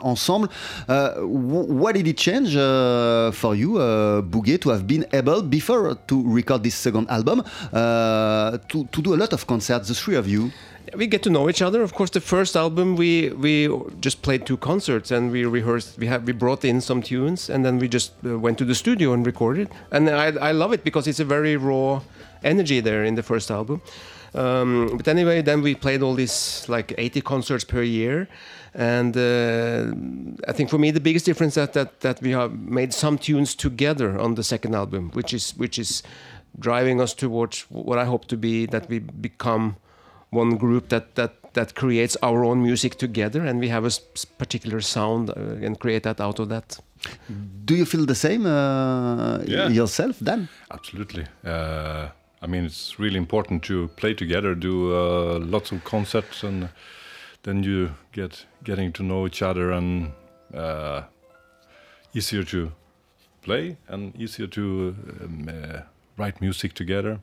ensemble. 0.01 0.49
Wh- 0.87 1.69
what 1.69 1.93
did 1.93 2.07
it 2.07 2.19
change 2.19 2.55
uh, 2.55 3.31
for 3.31 3.55
you, 3.55 3.77
uh, 3.79 4.21
Bouguet, 4.21 4.59
to 4.59 4.69
have 4.69 4.83
been 4.85 5.07
able 5.11 5.41
before 5.41 5.95
to 6.05 6.23
record 6.27 6.61
this 6.61 6.75
second 6.75 7.05
album 7.09 7.41
uh, 7.73 8.57
to, 8.67 8.83
to 8.91 9.01
do 9.01 9.13
a 9.15 9.17
lot 9.17 9.33
of 9.33 9.47
concerts, 9.47 9.87
the 9.87 9.95
three 9.95 10.17
of 10.17 10.27
you? 10.27 10.51
We 10.93 11.07
get 11.07 11.23
to 11.23 11.29
know 11.29 11.49
each 11.49 11.61
other. 11.61 11.81
Of 11.81 11.93
course, 11.93 12.11
the 12.11 12.21
first 12.21 12.55
album 12.55 12.95
we 12.95 13.29
we 13.29 13.69
just 13.99 14.21
played 14.21 14.45
two 14.45 14.57
concerts 14.57 15.11
and 15.11 15.31
we 15.31 15.45
rehearsed. 15.45 15.97
We 15.97 16.07
have 16.07 16.23
we 16.23 16.33
brought 16.33 16.65
in 16.65 16.81
some 16.81 17.01
tunes 17.01 17.49
and 17.49 17.65
then 17.65 17.79
we 17.79 17.87
just 17.87 18.13
uh, 18.25 18.37
went 18.39 18.57
to 18.59 18.65
the 18.65 18.75
studio 18.75 19.13
and 19.13 19.25
recorded. 19.25 19.69
And 19.91 20.09
I 20.09 20.49
I 20.49 20.51
love 20.51 20.73
it 20.73 20.83
because 20.83 21.07
it's 21.07 21.19
a 21.19 21.25
very 21.25 21.57
raw 21.57 22.01
energy 22.43 22.81
there 22.81 23.03
in 23.03 23.15
the 23.15 23.23
first 23.23 23.49
album. 23.51 23.81
Um, 24.35 24.97
but 24.97 25.07
anyway, 25.07 25.41
then 25.41 25.61
we 25.61 25.75
played 25.75 26.01
all 26.01 26.13
these 26.13 26.65
like 26.67 26.93
80 26.97 27.21
concerts 27.21 27.63
per 27.63 27.81
year, 27.81 28.27
and 28.73 29.15
uh, 29.15 29.93
I 30.45 30.51
think 30.51 30.69
for 30.69 30.77
me 30.77 30.91
the 30.91 30.99
biggest 30.99 31.25
difference 31.25 31.55
that 31.55 31.71
that 31.73 32.01
that 32.01 32.21
we 32.21 32.31
have 32.31 32.51
made 32.51 32.93
some 32.93 33.17
tunes 33.17 33.55
together 33.55 34.19
on 34.19 34.35
the 34.35 34.43
second 34.43 34.75
album, 34.75 35.11
which 35.13 35.33
is 35.33 35.55
which 35.57 35.79
is 35.79 36.03
driving 36.59 36.99
us 37.01 37.13
towards 37.13 37.61
what 37.69 37.97
I 37.97 38.05
hope 38.05 38.25
to 38.25 38.37
be 38.37 38.65
that 38.67 38.89
we 38.89 38.99
become 38.99 39.77
one 40.35 40.57
group 40.57 40.87
that 40.89 41.15
that 41.15 41.31
that 41.53 41.73
creates 41.73 42.17
our 42.21 42.43
own 42.43 42.61
music 42.61 42.95
together, 42.97 43.45
and 43.45 43.59
we 43.59 43.69
have 43.69 43.85
a 43.85 43.91
particular 44.37 44.81
sound 44.81 45.29
uh, 45.29 45.65
and 45.65 45.79
create 45.79 46.03
that 46.03 46.19
out 46.19 46.39
of 46.39 46.49
that. 46.49 46.79
Do 47.65 47.73
you 47.75 47.85
feel 47.85 48.05
the 48.05 48.15
same 48.15 48.45
uh, 48.45 49.39
Yeah. 49.47 49.69
yourself, 49.69 50.19
Dan? 50.19 50.47
Absolutely. 50.69 51.25
Uh, 51.45 52.09
I 52.43 52.47
mean, 52.47 52.65
it's 52.65 52.99
really 52.99 53.17
important 53.17 53.63
to 53.63 53.87
play 53.95 54.13
together, 54.13 54.55
do 54.55 54.91
uh, 54.93 55.39
lots 55.39 55.71
of 55.71 55.83
concerts, 55.83 56.43
and 56.43 56.69
then 57.43 57.63
you 57.63 57.89
get 58.11 58.45
getting 58.63 58.93
to 58.93 59.03
know 59.03 59.25
each 59.27 59.41
other, 59.41 59.71
and 59.71 60.11
uh, 60.53 61.01
easier 62.13 62.43
to 62.43 62.71
play 63.41 63.77
and 63.87 64.13
easier 64.15 64.47
to 64.47 64.61
um, 65.21 65.47
uh, 65.49 65.79
write 66.17 66.41
music 66.41 66.73
together. 66.73 67.19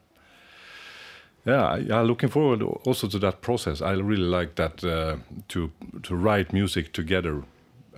Yeah, 1.45 2.03
looking 2.05 2.29
forward 2.29 2.63
also 2.87 3.09
to 3.09 3.19
that 3.19 3.41
process. 3.41 3.81
I 3.81 3.95
really 3.95 4.23
like 4.23 4.55
that 4.55 4.85
uh, 4.85 5.17
to 5.49 5.71
to 6.03 6.15
write 6.15 6.53
music 6.53 6.93
together. 6.93 7.43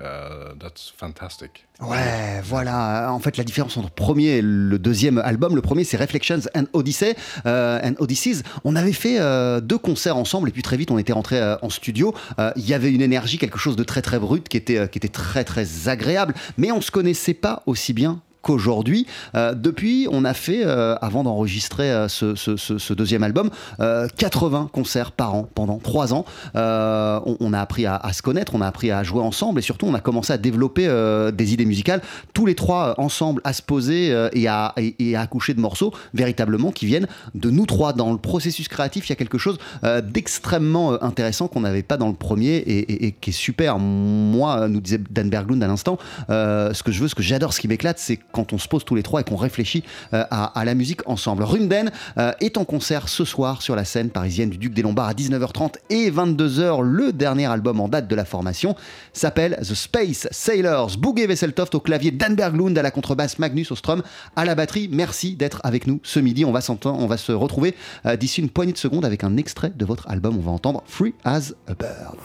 Uh, 0.00 0.54
that's 0.58 0.92
fantastic. 0.96 1.66
Ouais, 1.80 2.40
voilà. 2.42 3.12
En 3.12 3.20
fait, 3.20 3.36
la 3.36 3.44
différence 3.44 3.76
entre 3.76 3.88
le 3.88 3.94
premier 3.94 4.38
et 4.38 4.42
le 4.42 4.78
deuxième 4.78 5.18
album, 5.18 5.54
le 5.54 5.62
premier 5.62 5.84
c'est 5.84 5.96
Reflections 5.96 6.40
and 6.56 6.64
Odyssey, 6.72 7.14
euh, 7.46 7.78
and 7.82 7.94
Odysseys. 7.98 8.42
On 8.64 8.74
avait 8.74 8.92
fait 8.92 9.20
euh, 9.20 9.60
deux 9.60 9.78
concerts 9.78 10.16
ensemble 10.16 10.48
et 10.48 10.52
puis 10.52 10.62
très 10.62 10.76
vite 10.76 10.90
on 10.90 10.98
était 10.98 11.12
rentré 11.12 11.38
euh, 11.38 11.56
en 11.62 11.70
studio. 11.70 12.14
Il 12.56 12.66
y 12.66 12.74
avait 12.74 12.92
une 12.92 13.02
énergie, 13.02 13.38
quelque 13.38 13.58
chose 13.58 13.76
de 13.76 13.84
très 13.84 14.02
très 14.02 14.18
brut 14.18 14.48
qui 14.48 14.56
était 14.56 14.88
qui 14.88 14.98
était 14.98 15.08
très 15.08 15.44
très 15.44 15.88
agréable, 15.88 16.34
mais 16.58 16.72
on 16.72 16.80
se 16.80 16.90
connaissait 16.90 17.34
pas 17.34 17.62
aussi 17.66 17.92
bien 17.92 18.20
qu'aujourd'hui. 18.44 19.06
Euh, 19.34 19.54
depuis, 19.54 20.06
on 20.12 20.24
a 20.24 20.34
fait, 20.34 20.62
euh, 20.64 20.94
avant 21.00 21.24
d'enregistrer 21.24 21.90
euh, 21.90 22.06
ce, 22.08 22.92
deuxième 22.92 23.22
album, 23.22 23.50
euh, 23.80 24.06
80 24.16 24.68
concerts 24.72 25.10
par 25.10 25.34
an 25.34 25.48
pendant 25.54 25.78
trois 25.78 26.12
ans. 26.14 26.24
On, 26.54 27.52
a 27.52 27.60
appris 27.60 27.86
à, 27.86 28.12
se 28.12 28.22
connaître, 28.22 28.54
on 28.54 28.60
a 28.60 28.66
appris 28.66 28.90
à 28.90 29.02
jouer 29.02 29.22
ensemble 29.22 29.58
et 29.58 29.62
surtout 29.62 29.86
on 29.86 29.94
a 29.94 30.00
commencé 30.00 30.32
à 30.32 30.38
développer 30.38 30.86
des 31.32 31.54
idées 31.54 31.64
musicales, 31.64 32.02
tous 32.34 32.44
les 32.44 32.54
trois 32.54 32.94
ensemble, 32.98 33.40
à 33.44 33.52
se 33.52 33.62
poser 33.62 34.14
et, 34.32 34.46
à, 34.46 34.74
et, 34.76 35.16
accoucher 35.16 35.54
de 35.54 35.60
morceaux 35.60 35.92
véritablement 36.12 36.70
qui 36.70 36.86
viennent 36.86 37.06
de 37.34 37.50
nous 37.50 37.64
trois. 37.66 37.92
Dans 37.94 38.12
le 38.12 38.18
processus 38.18 38.68
créatif, 38.68 39.08
il 39.08 39.10
y 39.10 39.12
a 39.12 39.16
quelque 39.16 39.38
chose 39.38 39.58
d'extrêmement 40.02 41.02
intéressant 41.02 41.48
qu'on 41.48 41.60
n'avait 41.60 41.82
pas 41.82 41.96
dans 41.96 42.08
le 42.08 42.14
premier 42.14 42.56
et, 42.56 43.06
et- 43.06 43.12
qui 43.12 43.30
est 43.30 43.32
super. 43.32 43.78
Moi, 43.78 44.68
nous 44.68 44.80
disait 44.80 45.00
Dan 45.10 45.30
Berglund 45.30 45.62
à 45.62 45.66
l'instant, 45.66 45.98
ce 46.28 46.82
que 46.82 46.92
je 46.92 47.00
veux, 47.00 47.08
ce 47.08 47.14
que 47.14 47.22
j'adore, 47.22 47.52
ce 47.54 47.60
qui 47.60 47.68
m'éclate, 47.68 47.98
c'est 47.98 48.18
quand 48.34 48.52
on 48.52 48.58
se 48.58 48.68
pose 48.68 48.84
tous 48.84 48.94
les 48.96 49.02
trois 49.02 49.20
et 49.20 49.24
qu'on 49.24 49.36
réfléchit 49.36 49.84
euh, 50.12 50.24
à, 50.30 50.58
à 50.58 50.64
la 50.64 50.74
musique 50.74 51.00
ensemble. 51.08 51.44
Runden 51.44 51.90
euh, 52.18 52.32
est 52.40 52.58
en 52.58 52.64
concert 52.64 53.08
ce 53.08 53.24
soir 53.24 53.62
sur 53.62 53.76
la 53.76 53.84
scène 53.84 54.10
parisienne 54.10 54.50
du 54.50 54.58
Duc 54.58 54.74
des 54.74 54.82
Lombards 54.82 55.08
à 55.08 55.12
19h30 55.14 55.74
et 55.90 56.10
22h. 56.10 56.82
Le 56.82 57.12
dernier 57.12 57.46
album 57.46 57.80
en 57.80 57.88
date 57.88 58.08
de 58.08 58.14
la 58.14 58.24
formation 58.24 58.74
s'appelle 59.12 59.58
The 59.62 59.74
Space 59.74 60.28
Sailors. 60.30 60.96
Bouguet 60.98 61.26
Vesseltoft 61.26 61.74
au 61.74 61.80
clavier, 61.80 62.10
Dan 62.10 62.34
Berglund 62.34 62.76
à 62.76 62.82
la 62.82 62.90
contrebasse, 62.90 63.38
Magnus 63.38 63.70
Ostrom 63.70 64.02
à 64.36 64.44
la 64.44 64.54
batterie. 64.54 64.88
Merci 64.92 65.36
d'être 65.36 65.60
avec 65.64 65.86
nous 65.86 66.00
ce 66.02 66.18
midi. 66.18 66.44
On 66.44 66.52
va, 66.52 66.60
s'entendre- 66.60 66.98
on 67.00 67.06
va 67.06 67.16
se 67.16 67.32
retrouver 67.32 67.74
euh, 68.06 68.16
d'ici 68.16 68.40
une 68.40 68.50
poignée 68.50 68.72
de 68.72 68.78
secondes 68.78 69.04
avec 69.04 69.22
un 69.24 69.36
extrait 69.36 69.72
de 69.74 69.84
votre 69.84 70.08
album. 70.10 70.36
On 70.36 70.42
va 70.42 70.50
entendre 70.50 70.82
Free 70.86 71.14
as 71.24 71.52
a 71.68 71.74
Bird. 71.74 72.16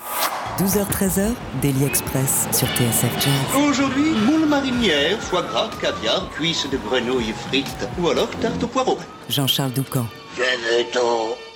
12h-13h, 0.57 1.31
Daily 1.61 1.85
Express 1.85 2.47
sur 2.51 2.67
TSF 2.69 3.13
Jazz. 3.23 3.61
Aujourd'hui, 3.69 4.11
moule 4.25 4.48
marinière, 4.59 5.17
foie 5.21 5.43
gras, 5.43 5.69
caviar, 5.79 6.29
cuisses 6.31 6.67
de 6.69 6.77
grenouille 6.77 7.33
frites 7.47 7.87
ou 7.97 8.09
alors 8.09 8.29
tarte 8.41 8.61
au 8.63 8.67
poireau. 8.67 8.97
Jean-Charles 9.29 9.71
Doucan. 9.71 10.05
Venez-t'en. 10.35 11.48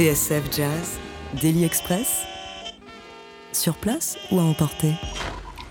TSF 0.00 0.44
Jazz, 0.50 0.98
Daily 1.42 1.62
Express. 1.62 2.22
Sur 3.52 3.74
place 3.74 4.16
ou 4.30 4.40
à 4.40 4.44
emporter? 4.44 4.94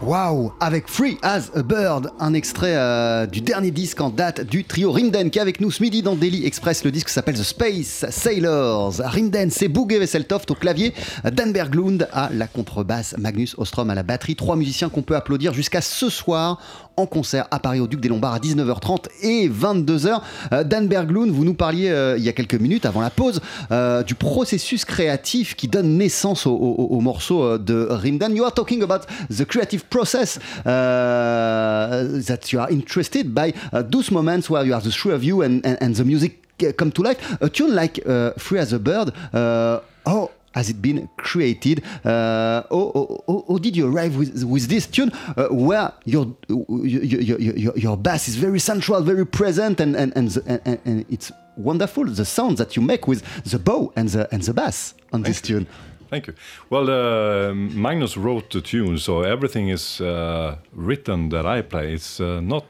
Waouh 0.02 0.54
Avec 0.62 0.88
Free 0.88 1.18
as 1.24 1.50
a 1.56 1.62
Bird, 1.62 2.12
un 2.20 2.34
extrait 2.34 2.76
euh, 2.76 3.26
du 3.26 3.42
dernier 3.42 3.72
disque 3.72 4.00
en 4.00 4.10
date 4.10 4.42
du 4.42 4.64
trio 4.64 4.92
Rimden 4.92 5.30
qui 5.30 5.40
est 5.40 5.42
avec 5.42 5.60
nous 5.60 5.72
ce 5.72 5.82
midi 5.82 6.02
dans 6.02 6.16
Daily 6.16 6.46
Express. 6.46 6.86
Le 6.86 6.92
disque 6.92 7.10
s'appelle 7.10 7.36
The 7.36 7.44
Space 7.44 8.06
Sailors. 8.10 9.00
Rimden, 9.00 9.50
c'est 9.50 9.68
Bouguet 9.68 9.98
Wesseltoft 9.98 10.52
au 10.52 10.56
clavier, 10.56 10.94
Dan 11.30 11.52
Berglund 11.52 12.08
à 12.14 12.30
la 12.32 12.48
contrebasse, 12.48 13.16
Magnus 13.18 13.56
Ostrom 13.58 13.90
à 13.90 13.96
la 13.96 14.04
batterie. 14.04 14.36
Trois 14.36 14.56
musiciens 14.56 14.90
qu'on 14.90 15.02
peut 15.02 15.16
applaudir 15.16 15.54
jusqu'à 15.54 15.82
ce 15.82 16.10
soir 16.10 16.62
en 17.00 17.06
concert 17.06 17.48
à 17.50 17.60
Paris 17.60 17.80
au 17.80 17.88
Duc 17.88 18.02
des 18.02 18.10
Lombards 18.10 18.34
à 18.34 18.40
19h30 18.40 19.06
et 19.24 19.50
22h. 19.50 20.20
Euh, 20.52 20.64
Dan 20.64 20.88
Berglund, 20.88 21.32
vous 21.32 21.46
nous 21.46 21.54
parliez 21.54 21.90
euh, 21.90 22.18
il 22.18 22.24
y 22.24 22.30
a 22.30 22.34
quelques 22.34 22.56
minutes 22.56 22.86
avant 22.86 23.02
la 23.02 23.10
pause 23.10 23.40
euh, 23.72 24.04
du 24.04 24.16
processus 24.16 24.84
créatif 24.86 25.56
qui 25.56 25.68
donne 25.68 25.98
naissance 25.98 26.46
au, 26.46 26.52
au, 26.52 26.88
au 26.90 27.00
morceau 27.00 27.58
de 27.58 27.88
Rimdan. 27.90 28.36
You 28.36 28.44
are 28.44 28.54
talking 28.54 28.84
about 28.84 29.06
the 29.30 29.46
creative 29.46 29.86
process 29.86 30.40
uh, 30.66 32.22
that 32.28 32.52
you 32.52 32.60
are 32.60 32.70
interested 32.70 33.34
by 33.34 33.54
uh, 33.72 33.82
those 33.82 34.12
moments 34.12 34.50
where 34.50 34.66
you 34.66 34.74
are 34.74 34.82
the 34.82 34.92
three 34.92 35.14
of 35.14 35.24
you 35.24 35.42
and, 35.42 35.62
and, 35.64 35.94
the 35.94 36.04
music 36.04 36.38
come 36.78 36.92
to 36.92 37.02
life. 37.02 37.18
A 37.42 37.50
tune 37.50 37.74
like 37.74 38.02
uh, 38.06 38.32
Free 38.38 38.60
as 38.60 38.74
a 38.74 38.80
Bird, 38.80 39.14
uh, 39.34 39.80
oh, 40.06 40.30
has 40.54 40.70
it 40.70 40.82
been 40.82 41.10
created? 41.18 41.84
Uh, 42.06 42.64
or, 42.70 43.24
or, 43.28 43.44
or, 43.48 43.60
did 43.60 43.76
you 43.76 43.88
arrive 43.88 44.16
with, 44.16 44.44
with 44.44 44.68
this 44.68 44.88
tune 44.88 45.12
uh, 45.38 45.48
where 45.48 45.94
your, 46.06 46.36
your, 46.48 47.40
your, 47.40 47.78
your, 47.78 47.98
bass 47.98 48.28
is 48.28 48.36
very 48.36 48.60
central, 48.60 49.02
very 49.02 49.26
present, 49.26 49.80
and, 49.80 49.96
and, 49.96 50.14
and, 50.16 50.30
the, 50.30 50.62
and, 50.66 50.80
and, 50.86 51.06
it's 51.10 51.32
wonderful 51.58 52.06
the 52.06 52.26
sound 52.26 52.58
that 52.58 52.76
you 52.76 52.82
make 52.82 53.08
with 53.08 53.24
the 53.44 53.60
bow 53.60 53.92
and 53.96 54.10
the, 54.10 54.28
and 54.34 54.44
the 54.44 54.54
bass 54.54 54.96
on 55.14 55.24
Thank 55.24 55.26
this 55.28 55.50
you. 55.50 55.60
tune? 55.60 55.68
Thank 56.10 56.28
you. 56.28 56.34
Well, 56.72 56.90
uh, 56.90 57.54
Magnus 57.54 58.18
wrote 58.18 58.50
the 58.50 58.62
tune, 58.62 58.98
so 58.98 59.22
everything 59.22 59.70
is 59.70 60.02
uh, 60.02 60.56
written 60.74 61.30
that 61.30 61.46
I 61.46 61.62
play. 61.62 61.94
It's 61.94 62.20
uh, 62.20 62.42
not 62.42 62.66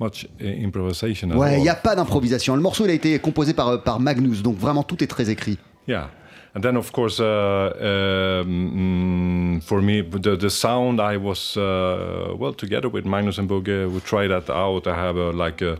much 0.00 0.26
uh, 0.40 0.44
improvisation 0.44 1.30
at 1.32 1.36
Ouais, 1.36 1.52
il 1.52 1.58
all. 1.58 1.62
n'y 1.62 1.68
a 1.68 1.74
pas 1.74 1.94
d'improvisation. 1.94 2.56
Le 2.56 2.62
morceau 2.62 2.86
il 2.86 2.90
a 2.90 2.94
été 2.94 3.18
composé 3.18 3.52
par, 3.52 3.82
par 3.82 4.00
Magnus, 4.00 4.42
donc 4.42 4.56
vraiment 4.56 4.82
tout 4.82 5.02
est 5.04 5.06
très 5.08 5.28
écrit. 5.28 5.58
Yeah. 5.86 6.10
And 6.54 6.64
then, 6.64 6.76
of 6.76 6.92
course, 6.92 7.20
uh, 7.20 7.72
um, 7.80 9.60
mm, 9.60 9.62
for 9.62 9.82
me, 9.82 10.00
the, 10.00 10.36
the 10.36 10.50
sound 10.50 11.00
I 11.00 11.16
was, 11.16 11.56
uh, 11.56 12.34
well, 12.36 12.52
together 12.52 12.88
with 12.88 13.04
Magnus 13.04 13.38
and 13.38 13.48
Boge, 13.48 13.90
we 13.90 14.00
tried 14.00 14.28
that 14.28 14.50
out. 14.50 14.86
I 14.86 14.94
have 14.96 15.16
a, 15.16 15.30
like 15.30 15.60
a 15.62 15.78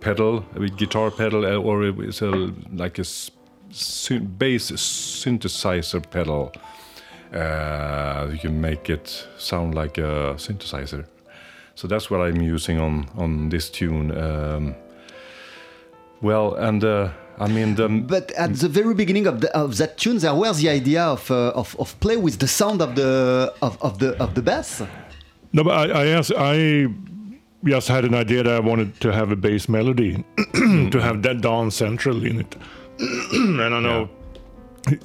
pedal, 0.00 0.44
a 0.54 0.68
guitar 0.68 1.10
pedal, 1.10 1.44
uh, 1.44 1.56
or 1.56 1.84
it's 1.84 2.22
a, 2.22 2.52
like 2.72 2.98
a 2.98 3.04
syn- 3.04 4.26
bass 4.38 4.70
synthesizer 4.70 6.08
pedal. 6.10 6.52
Uh, 7.32 8.28
you 8.32 8.38
can 8.38 8.60
make 8.60 8.90
it 8.90 9.26
sound 9.38 9.74
like 9.74 9.98
a 9.98 10.34
synthesizer. 10.36 11.06
So 11.74 11.88
that's 11.88 12.10
what 12.10 12.20
I'm 12.20 12.42
using 12.42 12.78
on, 12.78 13.08
on 13.16 13.48
this 13.48 13.70
tune. 13.70 14.16
Um, 14.16 14.74
well, 16.22 16.54
and 16.54 16.84
uh, 16.84 17.10
I 17.38 17.48
mean, 17.48 17.74
the, 17.74 17.88
But 17.88 18.30
at 18.32 18.54
the 18.54 18.68
very 18.68 18.94
beginning 18.94 19.26
of, 19.26 19.40
the, 19.40 19.54
of 19.56 19.76
that 19.78 19.96
tune, 19.96 20.18
there 20.18 20.34
was 20.34 20.60
the 20.60 20.68
idea 20.68 21.02
of, 21.04 21.30
uh, 21.30 21.48
of, 21.54 21.74
of 21.78 21.98
play 22.00 22.16
with 22.16 22.38
the 22.38 22.48
sound 22.48 22.82
of 22.82 22.94
the 22.94 23.52
of, 23.62 23.78
of 23.82 23.98
the 23.98 24.16
of 24.22 24.34
the 24.34 24.42
bass. 24.42 24.82
No, 25.52 25.64
but 25.64 25.90
I, 25.90 26.02
I, 26.02 26.06
asked, 26.08 26.32
I 26.36 26.86
just 27.64 27.88
had 27.88 28.04
an 28.04 28.14
idea 28.14 28.42
that 28.42 28.52
I 28.52 28.60
wanted 28.60 29.00
to 29.00 29.12
have 29.12 29.32
a 29.32 29.36
bass 29.36 29.68
melody, 29.68 30.24
to 30.54 30.98
have 31.00 31.22
that 31.22 31.40
down 31.40 31.70
central 31.70 32.24
in 32.24 32.40
it. 32.40 32.56
and 33.32 33.60
I 33.60 33.80
know, 33.80 34.08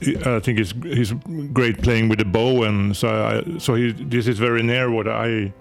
he- 0.01 0.17
I 0.17 0.39
think 0.39 0.57
he's 0.59 0.73
he's 0.83 1.13
great 1.53 1.81
playing 1.81 2.09
with 2.09 2.19
the 2.19 2.25
bow, 2.25 2.63
and 2.63 2.95
so 2.95 3.07
I, 3.07 3.57
so 3.59 3.75
he 3.75 3.91
this 3.93 4.27
is 4.27 4.39
very 4.39 4.61
near 4.63 4.91
what 4.91 5.07
I 5.07 5.53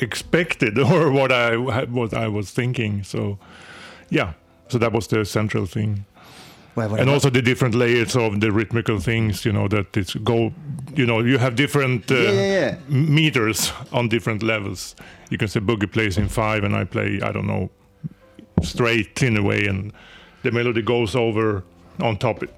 expected 0.00 0.78
or 0.90 1.10
what 1.10 1.32
I 1.32 1.56
what 1.56 2.14
I 2.14 2.28
was 2.28 2.50
thinking. 2.50 3.02
So, 3.02 3.38
yeah, 4.14 4.32
so 4.68 4.78
that 4.78 4.92
was 4.92 5.06
the 5.08 5.24
central 5.24 5.66
thing. 5.66 6.04
Ouais, 6.76 6.88
voilà. 6.88 7.00
and 7.00 7.08
also 7.10 7.30
the 7.30 7.42
different 7.42 7.74
layers 7.74 8.16
of 8.16 8.40
the 8.40 8.50
rhythmical 8.50 8.98
things 9.00 9.44
you 9.44 9.52
know 9.52 9.68
that 9.68 9.96
it's 9.96 10.14
go 10.24 10.50
you 10.96 11.06
know 11.06 11.20
you 11.24 11.38
have 11.38 11.54
different 11.54 12.10
uh, 12.10 12.14
Yeah, 12.14 12.32
yeah, 12.32 12.60
yeah. 12.60 12.76
meters 12.88 13.72
on 13.92 14.08
different 14.08 14.42
levels 14.42 14.96
you 15.30 15.38
can 15.38 15.46
say 15.48 15.60
boogie 15.60 15.86
plays 15.92 16.18
in 16.18 16.28
five 16.28 16.64
and 16.66 16.74
i 16.74 16.84
play 16.84 17.20
i 17.22 17.30
don't 17.32 17.46
know 17.46 17.68
straight 18.62 19.22
in 19.22 19.36
a 19.36 19.42
way 19.42 19.66
and 19.68 19.92
the 20.42 20.50
melody 20.50 20.82
goes 20.82 21.14
over 21.14 21.62
on 22.00 22.16
top 22.16 22.42
it 22.42 22.50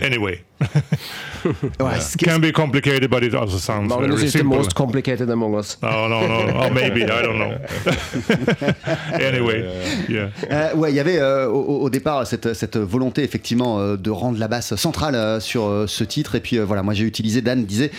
anyway 0.00 0.40
Qui 1.42 2.24
est- 2.24 2.28
can 2.28 2.38
be 2.38 2.52
complicated 2.52 3.08
but 3.10 3.22
it 3.22 3.34
also 3.34 3.58
sounds 3.58 3.88
Magnus 3.88 4.16
very 4.16 4.26
is 4.28 4.32
the 4.32 4.42
most 4.44 4.74
complicated 4.74 5.30
among 5.30 5.54
us. 5.58 5.78
no 5.82 6.08
no 6.08 6.26
no. 6.26 6.60
Oh, 6.66 6.70
maybe. 6.70 7.02
I 7.04 7.22
don't 7.22 7.38
know. 7.38 7.54
Anyway 9.20 9.64
yeah. 10.08 10.28
Euh, 10.50 10.74
ouais, 10.76 10.90
il 10.92 10.96
y 10.96 11.00
avait 11.00 11.18
euh, 11.18 11.48
au, 11.48 11.80
au 11.82 11.90
départ 11.90 12.26
cette, 12.26 12.54
cette 12.54 12.76
volonté 12.76 13.22
effectivement 13.22 13.78
euh, 13.80 13.96
de 13.96 14.10
rendre 14.10 14.38
la 14.38 14.48
basse 14.48 14.74
centrale 14.76 15.14
euh, 15.14 15.40
sur 15.40 15.64
euh, 15.66 15.86
ce 15.86 16.04
titre. 16.04 16.34
Et 16.34 16.40
puis 16.40 16.58
euh, 16.58 16.64
voilà, 16.64 16.82
moi 16.82 16.94
j'ai 16.94 17.04
utilisé, 17.04 17.40
Dan 17.42 17.64
disait, 17.64 17.90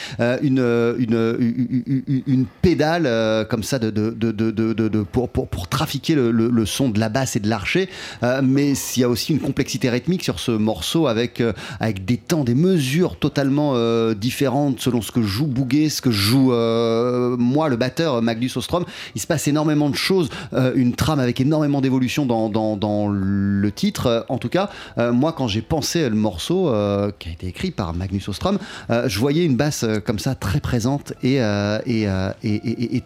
une, 0.42 0.60
euh, 0.60 0.96
une, 0.98 1.38
une, 1.40 2.04
une- 2.08 2.24
une 2.28 2.46
pédale 2.62 3.06
euh, 3.06 3.44
comme 3.46 3.64
ça 3.64 3.80
de, 3.80 3.90
de, 3.90 4.12
de, 4.12 4.32
de, 4.32 4.52
de- 4.52 4.74
de- 4.74 4.88
de- 4.90 5.02
pour, 5.04 5.30
pour, 5.30 5.48
pour 5.48 5.68
trafiquer 5.68 6.16
le, 6.16 6.32
le- 6.32 6.50
le 6.50 6.66
son 6.66 6.90
de 6.90 7.00
la 7.00 7.10
basse 7.10 7.36
et 7.36 7.40
de 7.40 7.50
l'archer. 7.50 7.90
Euh, 8.24 8.42
mais 8.44 8.72
il 8.74 9.00
y 9.00 9.04
a 9.04 9.10
aussi 9.10 9.34
une 9.34 9.40
complexité 9.40 9.90
rythmique 9.90 10.24
sur 10.24 10.40
ce 10.40 10.52
morceau 10.52 11.08
avec, 11.08 11.42
euh, 11.42 11.54
avec 11.80 12.06
des 12.06 12.18
temps, 12.18 12.44
des 12.44 12.51
mesures 12.56 13.18
totalement 13.18 13.74
euh, 13.76 14.14
différentes 14.14 14.80
selon 14.80 15.02
ce 15.02 15.12
que 15.12 15.22
joue 15.22 15.48
Bouguet, 15.48 15.90
ce 15.90 16.02
que 16.02 16.12
joue 16.12 16.54
euh, 16.54 17.36
moi, 17.38 17.70
le 17.70 17.76
batteur 17.76 18.22
Magnus 18.22 18.58
Ostrom. 18.58 18.86
Il 19.16 19.22
se 19.22 19.28
passe 19.28 19.48
énormément 19.48 19.90
de 19.90 19.96
choses, 19.96 20.30
euh, 20.54 20.72
une 20.76 20.94
trame 20.94 21.20
avec 21.20 21.40
énormément 21.42 21.82
d'évolution 21.82 22.26
dans, 22.26 22.50
dans, 22.50 23.08
le 23.10 23.72
titre. 23.72 24.08
Euh, 24.08 24.22
En 24.30 24.38
tout 24.38 24.50
cas, 24.50 24.70
euh, 24.98 25.12
moi, 25.12 25.34
quand 25.34 25.48
j'ai 25.48 25.62
pensé 25.62 26.10
le 26.10 26.16
morceau 26.16 26.70
euh, 26.70 27.12
qui 27.20 27.30
a 27.30 27.32
été 27.32 27.48
écrit 27.48 27.72
par 27.72 27.94
Magnus 27.94 28.28
Ostrom, 28.28 28.58
euh, 28.90 29.08
je 29.08 29.20
voyais 29.20 29.46
une 29.46 29.56
basse 29.56 29.84
euh, 29.84 30.00
comme 30.00 30.20
ça 30.20 30.36
très 30.36 30.60
présente 30.60 31.14
et, 31.24 31.42
euh, 31.42 31.80
et, 31.86 32.08
euh, 32.08 32.32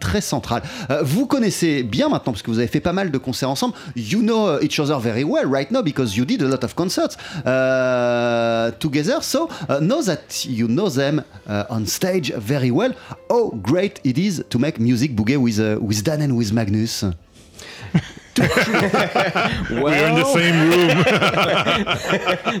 très 0.00 0.20
centrale. 0.20 0.62
Euh, 0.90 1.02
vous 1.02 1.26
connaissez 1.26 1.82
bien 1.82 2.08
maintenant, 2.08 2.32
parce 2.32 2.42
que 2.42 2.50
vous 2.50 2.58
avez 2.58 2.68
fait 2.68 2.80
pas 2.80 2.92
mal 2.92 3.10
de 3.10 3.18
concerts 3.18 3.50
ensemble. 3.50 3.74
You 3.96 4.22
know 4.22 4.60
each 4.60 4.78
other 4.78 4.98
very 4.98 5.24
well 5.24 5.46
right 5.46 5.70
now 5.70 5.82
because 5.82 6.16
you 6.16 6.24
did 6.24 6.42
a 6.42 6.46
lot 6.48 6.64
of 6.64 6.74
concerts 6.74 7.16
uh, 7.46 8.70
together. 8.78 9.18
Uh, 9.44 9.80
know 9.80 10.02
that 10.02 10.44
you 10.44 10.66
know 10.68 10.88
them 10.88 11.24
uh, 11.46 11.64
on 11.76 11.86
stage 11.86 12.32
very 12.34 12.70
well. 12.70 12.92
How 13.30 13.50
great 13.70 14.00
it 14.04 14.18
is 14.18 14.44
to 14.50 14.58
make 14.58 14.80
music 14.80 15.10
boogie 15.16 15.40
with 15.46 15.58
uh, 15.60 15.78
with 15.80 16.02
Dan 16.04 16.20
and 16.22 16.36
with 16.36 16.52
Magnus. 16.52 17.04
we're 18.36 20.08
in 20.08 20.14
the 20.14 20.24
same 20.34 20.58
room 20.68 20.88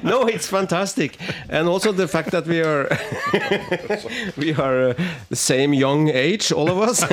no, 0.10 0.26
it's 0.26 0.48
fantastic, 0.48 1.18
and 1.50 1.68
also 1.68 1.92
the 1.92 2.08
fact 2.08 2.30
that 2.30 2.46
we 2.46 2.62
are 2.62 2.88
we 4.38 4.54
are 4.54 4.90
uh, 4.90 4.94
the 5.28 5.36
same 5.36 5.74
young 5.74 6.08
age, 6.08 6.50
all 6.50 6.70
of 6.70 6.78
us, 6.78 7.04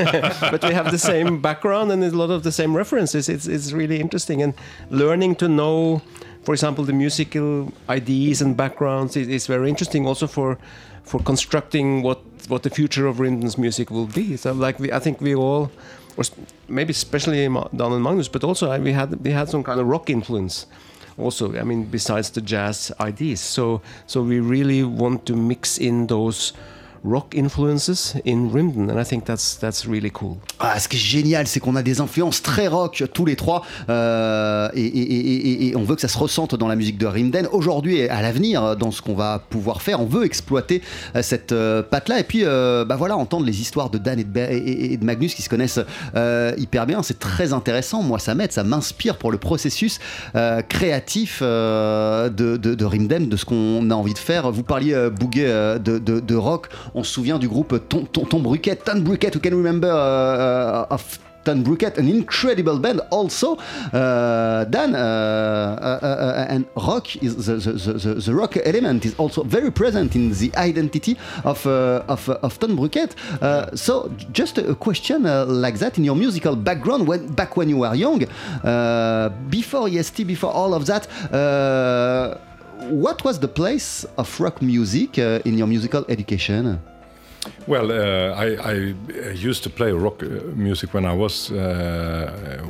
but 0.50 0.64
we 0.64 0.74
have 0.74 0.92
the 0.92 0.98
same 0.98 1.42
background 1.42 1.92
and 1.92 2.04
a 2.04 2.12
lot 2.12 2.30
of 2.30 2.44
the 2.44 2.52
same 2.52 2.74
references. 2.78 3.28
It's 3.28 3.48
it's 3.48 3.74
really 3.74 4.00
interesting, 4.00 4.42
and 4.42 4.54
learning 4.90 5.36
to 5.38 5.50
know, 5.50 6.02
for 6.44 6.54
example, 6.54 6.84
the 6.84 6.94
musical 6.94 7.72
ideas 7.90 8.42
and 8.42 8.56
backgrounds 8.56 9.16
is, 9.16 9.28
is 9.28 9.48
very 9.48 9.70
interesting. 9.70 10.06
Also 10.06 10.28
for 10.28 10.58
for 11.04 11.20
constructing 11.22 12.02
what 12.02 12.20
what 12.48 12.64
the 12.64 12.70
future 12.70 13.08
of 13.08 13.20
Rinden's 13.20 13.58
music 13.58 13.90
will 13.90 14.08
be. 14.08 14.38
So, 14.38 14.54
like 14.54 14.80
we, 14.80 14.92
I 14.92 15.00
think 15.00 15.22
we 15.22 15.36
all. 15.36 15.72
Or 16.16 16.24
maybe 16.68 16.92
especially 16.92 17.48
Dan 17.48 17.92
and 17.92 18.04
Magnus, 18.04 18.28
but 18.28 18.44
also 18.44 18.80
we 18.80 18.92
had 18.92 19.24
we 19.24 19.32
had 19.32 19.50
some 19.50 19.64
kind 19.64 19.80
of 19.80 19.88
rock 19.88 20.12
influence 20.12 20.68
also 21.18 21.56
i 21.60 21.64
mean 21.64 21.86
besides 21.86 22.32
the 22.32 22.42
jazz 22.42 22.92
ideas 23.00 23.40
so 23.40 23.82
so 24.08 24.22
we 24.22 24.40
really 24.40 24.84
want 24.84 25.26
to 25.26 25.36
mix 25.36 25.78
in 25.78 26.08
those 26.08 26.54
rock 27.06 27.36
influences 27.38 28.16
in 28.26 28.50
rimden 28.54 28.90
and 28.90 28.98
i 29.00 29.04
think 29.04 29.26
that's 29.26 29.58
that's 29.60 29.86
really 29.86 30.12
cool 30.12 30.38
Ah, 30.60 30.80
ce 30.80 30.88
qui 30.88 30.96
est 30.96 31.00
génial, 31.00 31.46
c'est 31.48 31.60
qu'on 31.60 31.76
a 31.76 31.84
des 31.84 32.00
influences 32.00 32.42
très 32.42 32.68
rock 32.68 33.04
tous 33.14 33.26
les 33.26 33.36
trois, 33.36 33.64
euh, 33.90 34.70
et, 34.76 35.74
on 35.76 35.84
veut 35.84 35.96
que 35.96 36.02
ça 36.02 36.08
se 36.08 36.18
ressente 36.18 36.56
dans 36.56 36.68
la 36.70 36.76
musique 36.78 36.98
de 36.98 37.06
Rimden. 37.06 37.48
Aujourd'hui 37.52 37.98
et 37.98 38.10
à 38.10 38.22
l'avenir, 38.22 38.78
dans 38.78 38.92
ce 38.92 39.02
qu'on 39.02 39.16
va 39.16 39.40
pouvoir 39.40 39.82
faire, 39.82 40.00
on 40.00 40.06
veut 40.06 40.24
exploiter 40.26 40.82
euh, 41.16 41.22
cette 41.22 41.52
euh, 41.52 41.84
patte-là, 41.84 42.20
et 42.20 42.24
puis 42.24 42.42
euh, 42.44 42.86
bah 42.86 42.96
voilà, 42.96 43.18
entendre 43.18 43.46
les 43.46 43.60
histoires 43.60 43.90
de 43.90 43.98
Dan 43.98 44.20
et 44.20 44.24
de, 44.98 45.04
Magnus 45.04 45.36
qui 45.36 45.42
se 45.42 45.50
connaissent 45.50 45.80
euh, 46.16 46.54
hyper 46.58 46.86
bien, 46.86 47.04
c'est 47.04 47.20
très 47.20 47.52
intéressant. 47.52 48.04
Moi, 48.04 48.20
ça 48.20 48.36
m'aide, 48.36 48.52
ça 48.54 48.64
m'inspire 48.64 49.18
pour 49.18 49.32
le 49.32 49.38
processus 49.38 50.00
euh, 50.36 50.62
créatif 50.62 51.40
euh, 51.42 52.30
de, 52.30 52.56
de, 52.56 52.74
de 52.76 52.86
Rimden, 52.86 53.28
de 53.28 53.36
ce 53.38 53.44
qu'on 53.46 53.90
a 53.92 53.96
envie 53.96 54.14
de 54.14 54.20
faire. 54.20 54.50
Vous 54.52 54.64
parliez 54.64 54.94
euh, 54.94 55.10
Bouguet 55.10 55.46
euh, 55.48 55.78
de- 55.80 56.00
de 56.00 56.36
rock, 56.36 56.68
on 56.96 57.04
se 57.04 57.12
souvient 57.12 57.40
du 57.40 57.48
groupe 57.48 57.88
Ton, 57.90 58.06
Ton, 58.06 58.26
Ton 58.26 58.40
Bruquet, 58.40 58.76
Ton 58.78 59.00
Bruquet, 59.00 59.32
who 59.34 59.40
can 59.40 59.56
remember 59.56 59.90
uh, 59.90 60.86
of 60.90 61.20
Ton 61.44 61.64
Brookett, 61.64 61.98
an 61.98 62.08
incredible 62.08 62.80
band 62.80 63.02
also. 63.12 63.58
Uh, 63.92 64.64
Dan, 64.66 64.96
uh, 64.96 64.98
uh, 64.98 66.06
uh, 66.06 66.46
and 66.50 66.66
rock 66.76 67.16
is 67.18 67.46
the, 67.46 67.56
the, 67.56 68.14
the, 68.14 68.34
rock 68.34 68.58
element 68.64 69.06
is 69.06 69.14
also 69.16 69.44
very 69.44 69.72
present 69.72 70.16
in 70.16 70.32
the 70.32 70.52
identity 70.56 71.18
of 71.44 71.66
uh, 71.68 72.04
of, 72.08 72.30
uh, 72.30 72.38
of 72.42 72.58
Ton 72.60 72.76
Brookett. 72.76 73.16
So 73.78 74.12
just 74.32 74.58
a 74.58 74.76
question 74.76 75.24
like 75.24 75.80
that 75.80 75.98
in 75.98 76.04
your 76.04 76.16
musical 76.16 76.56
background 76.56 77.08
when 77.08 77.28
back 77.28 77.58
when 77.58 77.70
you 77.70 77.78
were 77.78 77.94
young, 77.94 78.20
before 79.50 79.88
EST, 79.90 80.26
before 80.26 80.52
all 80.52 80.74
of 80.74 80.86
that. 80.86 81.08
Uh, 82.80 82.88
what 82.88 83.24
was 83.24 83.40
the 83.40 83.48
place 83.48 84.06
of 84.18 84.40
rock 84.40 84.62
music 84.62 85.18
uh, 85.18 85.40
in 85.46 85.58
your 85.58 85.68
musical 85.68 86.06
education? 86.10 86.80
Well, 87.68 87.92
uh, 87.92 88.34
I, 88.36 88.56
I 88.56 88.74
used 89.34 89.64
to 89.64 89.70
play 89.70 89.92
rock 89.92 90.24
uh, 90.24 90.28
music 90.56 90.94
when 90.94 91.06
I 91.06 91.14
was 91.14 91.52
uh, 91.52 92.66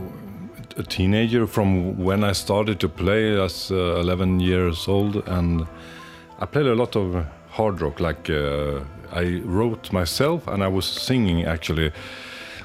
a 0.77 0.83
teenager. 0.83 1.45
From 1.47 1.97
when 1.97 2.23
I 2.23 2.33
started 2.33 2.79
to 2.79 2.89
play 2.89 3.39
as 3.39 3.71
uh, 3.71 3.99
11 3.99 4.39
years 4.39 4.87
old, 4.87 5.27
and 5.27 5.67
I 6.39 6.45
played 6.45 6.65
a 6.65 6.75
lot 6.75 6.95
of 6.95 7.25
hard 7.49 7.81
rock. 7.81 7.99
Like 7.99 8.29
uh, 8.29 8.79
I 9.11 9.41
wrote 9.45 9.91
myself, 9.91 10.47
and 10.47 10.63
I 10.63 10.67
was 10.67 10.85
singing 10.85 11.45
actually. 11.45 11.91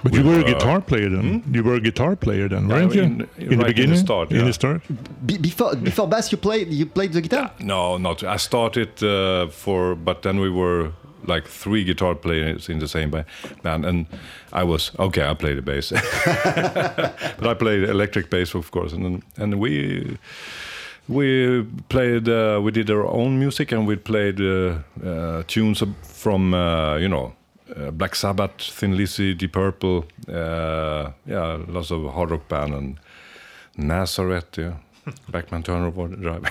But 0.02 0.14
you 0.14 0.22
were 0.22 0.38
a 0.38 0.44
uh, 0.44 0.52
guitar 0.52 0.80
player 0.80 1.08
then. 1.10 1.42
You 1.50 1.64
were 1.64 1.74
a 1.74 1.80
guitar 1.80 2.16
player 2.16 2.48
then, 2.48 2.68
weren't 2.68 2.94
you? 2.94 3.02
in- 3.02 3.18
the 3.18 3.24
right 3.24 3.52
in 3.52 3.58
the 3.58 3.64
beginning, 3.64 3.96
start, 3.98 4.30
In 4.30 4.44
the 4.44 4.52
start. 4.52 4.82
Be- 5.26 5.38
before 5.38 5.74
before 5.76 6.08
bass, 6.08 6.30
you 6.32 6.38
played 6.38 6.68
you 6.72 6.86
played 6.86 7.12
the 7.12 7.20
guitar. 7.20 7.50
No, 7.58 7.98
not. 7.98 8.22
I 8.22 8.36
started 8.38 9.02
uh, 9.02 9.48
for, 9.50 9.94
but 9.96 10.22
then 10.22 10.40
we 10.40 10.50
were 10.50 10.92
like 11.26 11.48
three 11.48 11.84
guitar 11.84 12.14
players 12.14 12.68
in 12.68 12.78
the 12.78 12.88
same 12.88 13.10
band, 13.62 13.84
and 13.84 14.06
I 14.52 14.62
was 14.64 14.92
okay. 14.98 15.28
I 15.30 15.34
played 15.34 15.56
the 15.58 15.62
bass, 15.62 15.90
but 17.38 17.46
I 17.46 17.54
played 17.54 17.82
electric 17.88 18.30
bass, 18.30 18.54
of 18.54 18.70
course, 18.70 18.92
and 18.92 19.22
and 19.36 19.54
we 19.60 20.16
we 21.08 21.64
played. 21.88 22.28
Uh, 22.28 22.60
we 22.62 22.70
did 22.70 22.90
our 22.90 23.06
own 23.06 23.38
music, 23.38 23.72
and 23.72 23.86
we 23.88 23.96
played 23.96 24.40
uh, 24.40 24.78
uh, 25.04 25.42
tunes 25.46 25.82
from 26.02 26.54
uh, 26.54 26.96
you 26.98 27.08
know. 27.08 27.32
Uh, 27.76 27.90
Black 27.90 28.14
Sabbath, 28.14 28.62
Thin 28.62 28.96
Lizzy, 28.96 29.34
Deep 29.34 29.52
Purple, 29.52 30.06
uh, 30.28 31.10
yeah, 31.26 31.58
lots 31.68 31.90
of 31.90 32.12
hard 32.12 32.30
rock 32.30 32.48
band 32.48 32.74
and 32.74 33.00
Nazareth, 33.76 34.56
yeah, 34.56 34.74
Backman 35.30 35.62
Turner 35.64 35.90
Drive. 35.90 36.48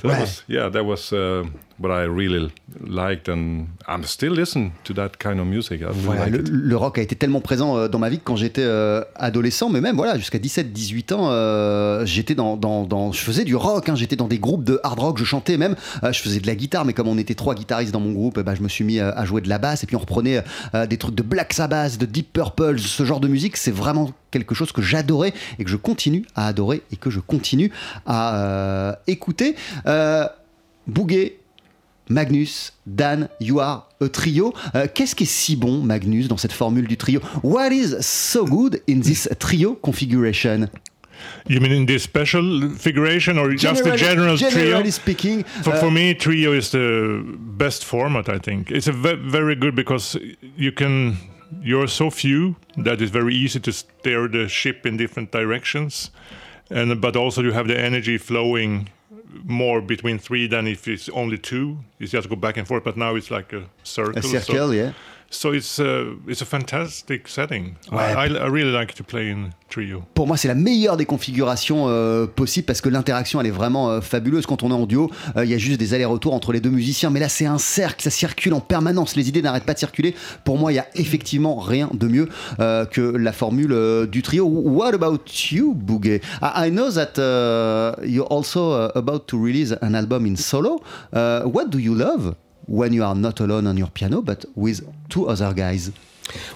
So 0.00 0.08
that 0.08 0.20
was, 0.20 0.42
yeah, 0.46 0.68
that 0.70 0.84
was 0.84 1.12
uh, 1.12 1.44
I 1.88 2.04
really 2.06 2.48
liked, 2.86 3.28
and 3.30 3.64
I'm 3.88 4.04
still 4.04 4.32
listening 4.34 4.72
to 4.84 4.92
that 4.94 5.12
kind 5.18 5.38
of 5.40 5.46
music. 5.46 5.82
Voilà, 5.82 6.26
like 6.28 6.42
le, 6.50 6.76
rock 6.76 6.98
a 6.98 7.02
été 7.02 7.16
tellement 7.16 7.40
présent 7.40 7.76
euh, 7.78 7.88
dans 7.88 7.98
ma 7.98 8.10
vie 8.10 8.18
que 8.18 8.24
quand 8.24 8.36
j'étais 8.36 8.62
euh, 8.62 9.02
adolescent, 9.14 9.70
mais 9.70 9.80
même 9.80 9.96
voilà, 9.96 10.18
jusqu'à 10.18 10.38
17-18 10.38 11.14
ans, 11.14 11.30
euh, 11.30 12.04
j'étais 12.04 12.34
dans, 12.34 12.58
dans, 12.58 12.84
dans- 12.84 13.12
je 13.12 13.20
faisais 13.20 13.44
du 13.44 13.56
rock, 13.56 13.88
hein, 13.88 13.94
j'étais 13.94 14.16
dans 14.16 14.28
des 14.28 14.38
groupes 14.38 14.64
de 14.64 14.78
hard 14.82 14.98
rock, 14.98 15.18
je 15.18 15.24
chantais 15.24 15.56
même, 15.56 15.74
euh, 16.04 16.12
je 16.12 16.20
faisais 16.20 16.40
de 16.40 16.46
la 16.46 16.54
guitare, 16.54 16.84
mais 16.84 16.92
comme 16.92 17.08
on 17.08 17.16
était 17.16 17.34
trois 17.34 17.54
guitaristes 17.54 17.92
dans 17.92 18.00
mon 18.00 18.12
groupe, 18.12 18.36
eh 18.38 18.42
ben, 18.42 18.54
je 18.54 18.62
me 18.62 18.68
suis 18.68 18.84
mis 18.84 19.00
à 19.00 19.24
jouer 19.24 19.40
de 19.40 19.48
la 19.48 19.58
basse 19.58 19.82
et 19.82 19.86
puis 19.86 19.96
on 19.96 20.00
reprenait 20.00 20.42
des 20.88 20.96
trucs 20.98 21.14
de 21.14 21.22
Black 21.22 21.52
Sabbath, 21.54 21.96
de 21.98 22.04
Deep 22.06 22.32
Purple, 22.32 22.78
ce 22.78 23.04
genre 23.04 23.20
de 23.20 23.28
musique, 23.28 23.56
c'est 23.56 23.70
vraiment 23.70 24.10
quelque 24.30 24.54
chose 24.54 24.70
que 24.72 24.82
j'adorais 24.82 25.32
et 25.58 25.64
que 25.64 25.70
je 25.70 25.76
continue 25.76 26.26
à 26.34 26.46
adorer 26.46 26.82
et 26.92 26.96
que 26.96 27.08
je 27.08 27.20
continue 27.20 27.70
à 28.06 28.98
écouter. 29.06 29.54
Bouguet, 30.86 31.36
Magnus, 32.10 32.72
Dan, 32.86 33.28
you 33.40 33.60
are 33.60 33.84
a 34.00 34.08
trio. 34.08 34.52
Euh, 34.74 34.86
Qu'est-ce 34.92 35.14
qui 35.14 35.24
est 35.24 35.26
si 35.26 35.56
bon, 35.56 35.80
Magnus, 35.82 36.28
dans 36.28 36.36
cette 36.36 36.52
formule 36.52 36.86
du 36.88 36.96
trio 36.96 37.20
What 37.42 37.70
is 37.72 37.94
so 38.00 38.44
good 38.44 38.82
in 38.88 39.00
this 39.00 39.28
trio 39.38 39.74
configuration 39.74 40.68
You 41.48 41.60
mean 41.60 41.72
in 41.72 41.84
this 41.86 42.02
special 42.02 42.70
figuration 42.78 43.36
or 43.38 43.50
just 43.54 43.84
the 43.84 43.94
Generally- 43.96 43.98
general 43.98 44.36
generally 44.38 44.82
trio? 44.82 44.90
speaking, 44.90 45.44
For, 45.62 45.74
uh, 45.74 45.78
for 45.78 45.90
me, 45.90 46.14
trio 46.14 46.52
is 46.54 46.70
the 46.70 47.22
best 47.58 47.84
format. 47.84 48.28
I 48.28 48.38
think 48.38 48.70
it's 48.70 48.88
a 48.88 48.92
ve- 48.92 49.18
very 49.30 49.54
good 49.54 49.74
because 49.74 50.18
you 50.56 50.72
can. 50.72 51.16
You're 51.62 51.88
so 51.88 52.10
few 52.10 52.54
that 52.84 53.00
it's 53.02 53.10
very 53.10 53.34
easy 53.34 53.58
to 53.60 53.72
steer 53.72 54.28
the 54.28 54.48
ship 54.48 54.86
in 54.86 54.96
different 54.96 55.30
directions, 55.32 56.10
and 56.70 57.00
but 57.00 57.16
also 57.16 57.42
you 57.42 57.52
have 57.52 57.66
the 57.66 57.76
energy 57.78 58.18
flowing 58.18 58.88
more 59.44 59.80
between 59.80 60.18
three 60.18 60.46
than 60.46 60.66
if 60.66 60.88
it's 60.88 61.08
only 61.10 61.38
two. 61.38 61.78
It's 61.98 62.12
just 62.12 62.28
go 62.28 62.36
back 62.36 62.56
and 62.56 62.66
forth. 62.66 62.84
But 62.84 62.96
now 62.96 63.14
it's 63.14 63.30
like 63.30 63.52
a 63.52 63.64
circle. 63.82 64.18
a 64.18 64.22
so- 64.46 64.52
yeah. 64.72 64.92
So 65.32 65.54
it's 65.54 65.78
uh, 65.78 66.16
it's 66.26 66.42
a 66.42 66.44
fantastic 66.44 67.28
setting. 67.28 67.76
Ouais. 67.92 68.14
I, 68.16 68.26
I, 68.26 68.48
really 68.50 68.72
like 68.72 68.94
to 68.94 69.04
play 69.04 69.30
in 69.30 69.50
trio. 69.68 70.02
Pour 70.14 70.26
moi, 70.26 70.36
c'est 70.36 70.48
la 70.48 70.56
meilleure 70.56 70.96
des 70.96 71.06
configurations 71.06 71.84
euh, 71.86 72.26
possibles 72.26 72.66
parce 72.66 72.80
que 72.80 72.88
l'interaction, 72.88 73.40
elle 73.40 73.46
est 73.46 73.52
vraiment 73.52 73.90
euh, 73.90 74.00
fabuleuse. 74.00 74.44
Quand 74.46 74.64
on 74.64 74.70
est 74.70 74.74
en 74.74 74.86
duo, 74.86 75.08
euh, 75.36 75.44
il 75.44 75.50
y 75.52 75.54
a 75.54 75.58
juste 75.58 75.78
des 75.78 75.94
allers-retours 75.94 76.34
entre 76.34 76.52
les 76.52 76.60
deux 76.60 76.70
musiciens. 76.70 77.10
Mais 77.10 77.20
là, 77.20 77.28
c'est 77.28 77.46
un 77.46 77.58
cercle, 77.58 78.02
ça 78.02 78.10
circule 78.10 78.54
en 78.54 78.60
permanence. 78.60 79.14
Les 79.14 79.28
idées 79.28 79.40
n'arrêtent 79.40 79.66
pas 79.66 79.74
de 79.74 79.78
circuler. 79.78 80.16
Pour 80.44 80.58
moi, 80.58 80.72
il 80.72 80.76
y 80.76 80.80
a 80.80 80.86
effectivement 80.96 81.60
rien 81.60 81.88
de 81.94 82.08
mieux 82.08 82.28
euh, 82.58 82.84
que 82.84 83.00
la 83.00 83.32
formule 83.32 84.08
du 84.10 84.22
trio. 84.22 84.48
What 84.48 84.94
about 84.94 85.22
you, 85.52 85.74
Bouguet 85.74 86.22
I, 86.42 86.66
I 86.66 86.70
know 86.70 86.90
that 86.90 87.18
uh, 87.18 88.04
you're 88.04 88.26
also 88.32 88.72
uh, 88.72 88.90
about 88.96 89.26
to 89.28 89.40
release 89.40 89.76
an 89.80 89.94
album 89.94 90.26
in 90.26 90.34
solo. 90.34 90.80
Uh, 91.12 91.42
what 91.44 91.66
do 91.66 91.78
you 91.78 91.94
love? 91.94 92.34
When 92.70 92.92
you 92.92 93.02
are 93.02 93.16
not 93.16 93.40
alone 93.40 93.66
on 93.66 93.76
your 93.76 93.88
piano, 93.88 94.22
but 94.22 94.44
with 94.54 94.80
two 95.08 95.28
other 95.28 95.52
guys? 95.52 95.90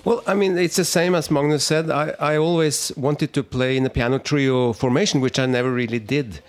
Well, 0.04 0.22
I 0.28 0.34
mean, 0.34 0.56
it's 0.56 0.76
the 0.76 0.84
same 0.84 1.16
as 1.16 1.28
Magnus 1.28 1.64
said. 1.64 1.90
I, 1.90 2.14
I 2.20 2.36
always 2.36 2.92
wanted 2.96 3.32
to 3.32 3.42
play 3.42 3.76
in 3.76 3.84
a 3.84 3.90
piano 3.90 4.20
trio 4.20 4.72
formation, 4.72 5.20
which 5.20 5.40
I 5.40 5.46
never 5.46 5.72
really 5.72 5.98
did. 5.98 6.40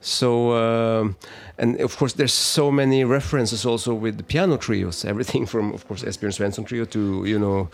So, 0.00 0.56
um, 0.56 1.16
and 1.56 1.80
of 1.80 1.96
course, 1.96 2.14
there's 2.14 2.32
so 2.32 2.72
many 2.72 3.04
references 3.04 3.64
also 3.64 3.94
with 3.94 4.16
the 4.16 4.24
piano 4.24 4.56
trios. 4.56 5.04
Everything 5.04 5.46
from, 5.46 5.72
of 5.72 5.86
course, 5.86 6.02
Esbjörn 6.02 6.32
Svensson 6.32 6.66
trio 6.66 6.84
to 6.86 7.24
you 7.24 7.38
know, 7.38 7.70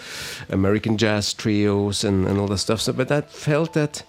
American 0.51 0.99
jazz 0.99 1.33
trios 1.33 2.05
and, 2.05 2.29
and 2.29 2.39
all 2.39 2.49
that 2.49 2.59
stuff. 2.59 2.83
So, 2.83 2.93
but 2.93 3.11
I 3.11 3.23
felt 3.23 3.73
that 3.73 4.03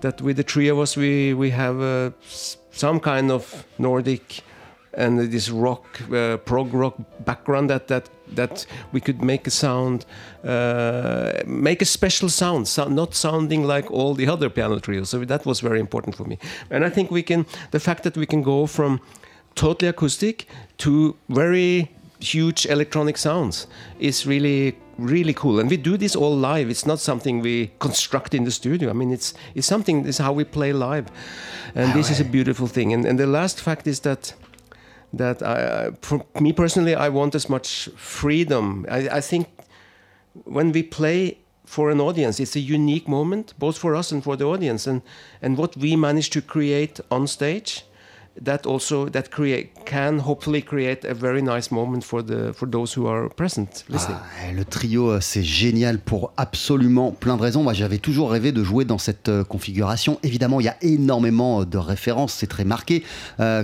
that 0.00 0.20
with 0.20 0.38
the 0.38 0.42
three 0.42 0.66
of 0.66 0.80
us, 0.80 0.96
we 0.96 1.34
we 1.34 1.50
have 1.50 1.80
uh, 1.80 2.10
some 2.72 2.98
kind 2.98 3.30
of 3.30 3.64
Nordic 3.78 4.42
and 5.00 5.18
this 5.32 5.50
rock, 5.50 5.84
uh, 6.12 6.36
prog 6.36 6.72
rock 6.74 6.94
background 7.24 7.70
that 7.70 7.88
that 7.88 8.10
that 8.34 8.66
we 8.92 9.00
could 9.00 9.22
make 9.22 9.46
a 9.46 9.50
sound, 9.50 10.06
uh, 10.44 11.32
make 11.46 11.82
a 11.82 11.84
special 11.84 12.28
sound, 12.28 12.68
so 12.68 12.88
not 12.88 13.14
sounding 13.14 13.66
like 13.66 13.90
all 13.90 14.14
the 14.14 14.26
other 14.28 14.48
piano 14.48 14.78
trios. 14.78 15.10
So 15.10 15.24
that 15.24 15.44
was 15.44 15.60
very 15.60 15.80
important 15.80 16.16
for 16.16 16.24
me. 16.24 16.38
And 16.70 16.84
I 16.84 16.90
think 16.90 17.10
we 17.10 17.22
can, 17.22 17.46
the 17.70 17.80
fact 17.80 18.02
that 18.04 18.16
we 18.16 18.26
can 18.26 18.42
go 18.42 18.66
from 18.66 19.00
totally 19.54 19.88
acoustic 19.88 20.46
to 20.78 21.16
very 21.28 21.90
huge 22.20 22.66
electronic 22.66 23.16
sounds 23.16 23.66
is 23.98 24.26
really 24.26 24.76
really 24.98 25.32
cool. 25.32 25.58
And 25.58 25.70
we 25.70 25.78
do 25.78 25.96
this 25.96 26.14
all 26.14 26.36
live. 26.36 26.68
It's 26.68 26.86
not 26.86 27.00
something 27.00 27.40
we 27.40 27.70
construct 27.78 28.34
in 28.34 28.44
the 28.44 28.50
studio. 28.50 28.90
I 28.90 28.92
mean 28.92 29.12
it's 29.12 29.34
it's 29.54 29.66
something 29.66 30.02
this 30.02 30.16
is 30.16 30.18
how 30.18 30.32
we 30.32 30.44
play 30.44 30.72
live. 30.72 31.06
And 31.74 31.94
this 31.94 32.10
is 32.10 32.20
a 32.20 32.24
beautiful 32.24 32.66
thing. 32.66 32.92
And, 32.92 33.06
and 33.06 33.18
the 33.18 33.26
last 33.26 33.60
fact 33.60 33.86
is 33.86 34.00
that 34.00 34.34
that 35.12 35.42
I, 35.42 35.90
for 36.02 36.24
me 36.40 36.52
personally, 36.52 36.94
I 36.94 37.08
want 37.08 37.34
as 37.34 37.48
much 37.48 37.88
freedom. 37.96 38.86
I, 38.88 39.08
I 39.08 39.20
think 39.20 39.48
when 40.44 40.72
we 40.72 40.82
play 40.82 41.38
for 41.64 41.90
an 41.90 42.00
audience, 42.00 42.40
it's 42.40 42.56
a 42.56 42.60
unique 42.60 43.08
moment, 43.08 43.54
both 43.58 43.78
for 43.78 43.94
us 43.94 44.12
and 44.12 44.22
for 44.22 44.36
the 44.36 44.44
audience. 44.44 44.86
And 44.86 45.02
and 45.42 45.56
what 45.56 45.76
we 45.76 45.96
manage 45.96 46.30
to 46.30 46.42
create 46.42 47.00
on 47.10 47.26
stage, 47.26 47.84
that 48.44 48.60
also 48.66 49.08
that 49.10 49.24
create 49.30 49.70
can 49.84 50.18
hopefully 50.18 50.62
create 50.62 51.04
a 51.04 51.12
very 51.14 51.42
nice 51.42 51.70
moment 51.70 52.00
for 52.02 52.22
the 52.24 52.52
for 52.54 52.68
those 52.70 52.96
who 52.96 53.06
are 53.06 53.28
present. 53.28 53.84
Ah, 53.92 54.52
le 54.56 54.64
trio, 54.64 55.10
euh, 55.10 55.18
c'est 55.20 55.42
génial 55.42 55.98
pour 55.98 56.32
absolument 56.36 57.10
plein 57.12 57.36
de 57.36 57.42
raisons. 57.42 57.62
Moi, 57.62 57.72
j'avais 57.72 57.98
toujours 57.98 58.30
rêvé 58.30 58.52
de 58.52 58.62
jouer 58.62 58.84
dans 58.84 58.98
cette 58.98 59.28
euh, 59.28 59.44
configuration. 59.44 60.18
Évidemment, 60.22 60.60
il 60.60 60.64
y 60.64 60.68
a 60.68 60.76
énormément 60.80 61.62
euh, 61.62 61.64
de 61.64 61.76
références, 61.76 62.32
c'est 62.34 62.46
très 62.46 62.64
marqué 62.64 63.02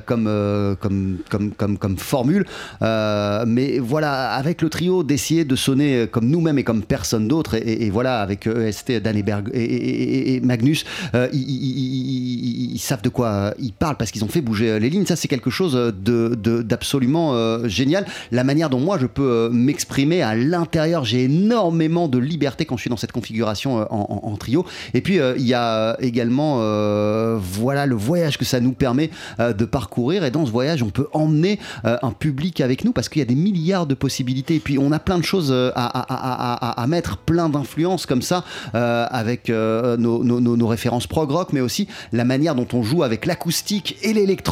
comme, 0.04 0.76
comme, 0.80 1.18
comme, 1.30 1.52
comme, 1.52 1.78
comme 1.78 1.96
formule. 1.98 2.44
Mais 2.80 3.78
voilà, 3.78 4.32
avec 4.32 4.62
le 4.62 4.68
trio, 4.68 5.02
d'essayer 5.04 5.44
de 5.44 5.54
sonner 5.56 6.06
comme 6.10 6.26
nous-mêmes 6.28 6.58
et 6.58 6.64
comme 6.64 6.82
personne 6.82 7.28
d'autre. 7.28 7.54
Et, 7.54 7.58
et- 7.60 7.86
et 7.86 7.90
voilà, 7.90 8.20
avec 8.20 8.46
EST, 8.46 9.00
Danneberg 9.00 9.50
et, 9.54 9.62
et- 9.62 10.02
et- 10.02 10.34
et 10.36 10.40
Magnus, 10.40 10.84
ils 11.32 12.78
savent 12.80 13.02
de 13.02 13.08
quoi 13.08 13.54
ils 13.58 13.72
parlent 13.72 13.96
parce 13.96 14.10
qu'ils 14.10 14.24
ont 14.24 14.28
fait 14.28 14.40
bouger 14.40 14.55
bouger 14.56 14.80
les 14.80 14.90
lignes. 14.90 15.06
Ça, 15.06 15.16
c'est 15.16 15.28
quelque 15.28 15.50
chose 15.50 15.74
de, 15.74 15.92
de- 16.34 16.62
d'absolument 16.62 17.34
euh, 17.34 17.68
génial. 17.68 18.06
La 18.32 18.44
manière 18.44 18.70
dont 18.70 18.80
moi 18.80 18.98
je 18.98 19.06
peux 19.06 19.22
euh, 19.30 19.50
m'exprimer 19.50 20.22
à 20.22 20.34
l'intérieur, 20.34 21.04
j'ai 21.04 21.24
énormément 21.24 22.08
de 22.08 22.18
liberté 22.18 22.64
quand 22.64 22.76
je 22.76 22.82
suis 22.82 22.90
dans 22.90 22.96
cette 22.96 23.12
configuration 23.12 23.80
euh, 23.80 23.84
en, 23.90 24.36
trio. 24.36 24.64
Et 24.94 25.00
puis 25.00 25.18
euh, 25.18 25.34
il 25.38 25.46
y 25.46 25.54
a 25.54 25.96
également 26.00 26.58
euh, 26.60 27.38
voilà 27.40 27.86
le 27.86 27.94
voyage 27.94 28.38
que 28.38 28.44
ça 28.44 28.60
nous 28.60 28.72
permet 28.72 29.10
euh, 29.40 29.52
de 29.52 29.64
parcourir. 29.64 30.24
Et 30.24 30.30
dans 30.30 30.46
ce 30.46 30.50
voyage, 30.50 30.82
on 30.82 30.90
peut 30.90 31.08
emmener 31.12 31.58
euh, 31.84 31.96
un 32.02 32.12
public 32.12 32.60
avec 32.60 32.84
nous 32.84 32.92
parce 32.92 33.08
qu'il 33.08 33.20
y 33.20 33.22
a 33.22 33.26
des 33.26 33.34
milliards 33.34 33.86
de 33.86 33.94
possibilités. 33.94 34.56
Et 34.56 34.60
puis 34.60 34.78
on 34.78 34.92
a 34.92 34.98
plein 34.98 35.18
de 35.18 35.24
choses 35.24 35.50
euh, 35.50 35.70
à, 35.74 36.84
mettre, 36.88 37.16
plein 37.18 37.48
d'influences 37.48 38.06
comme 38.06 38.22
ça 38.22 38.44
euh, 38.74 39.06
avec 39.10 39.50
euh, 39.50 39.96
nos- 39.96 40.22
nos 40.24 40.66
références 40.66 41.06
prog 41.06 41.30
rock, 41.30 41.48
mais 41.52 41.60
aussi 41.60 41.88
la 42.12 42.24
manière 42.24 42.54
dont 42.54 42.66
on 42.72 42.82
joue 42.82 43.02
avec 43.02 43.26
l'acoustique 43.26 43.96
et 44.02 44.12
l'électronique. 44.12 44.45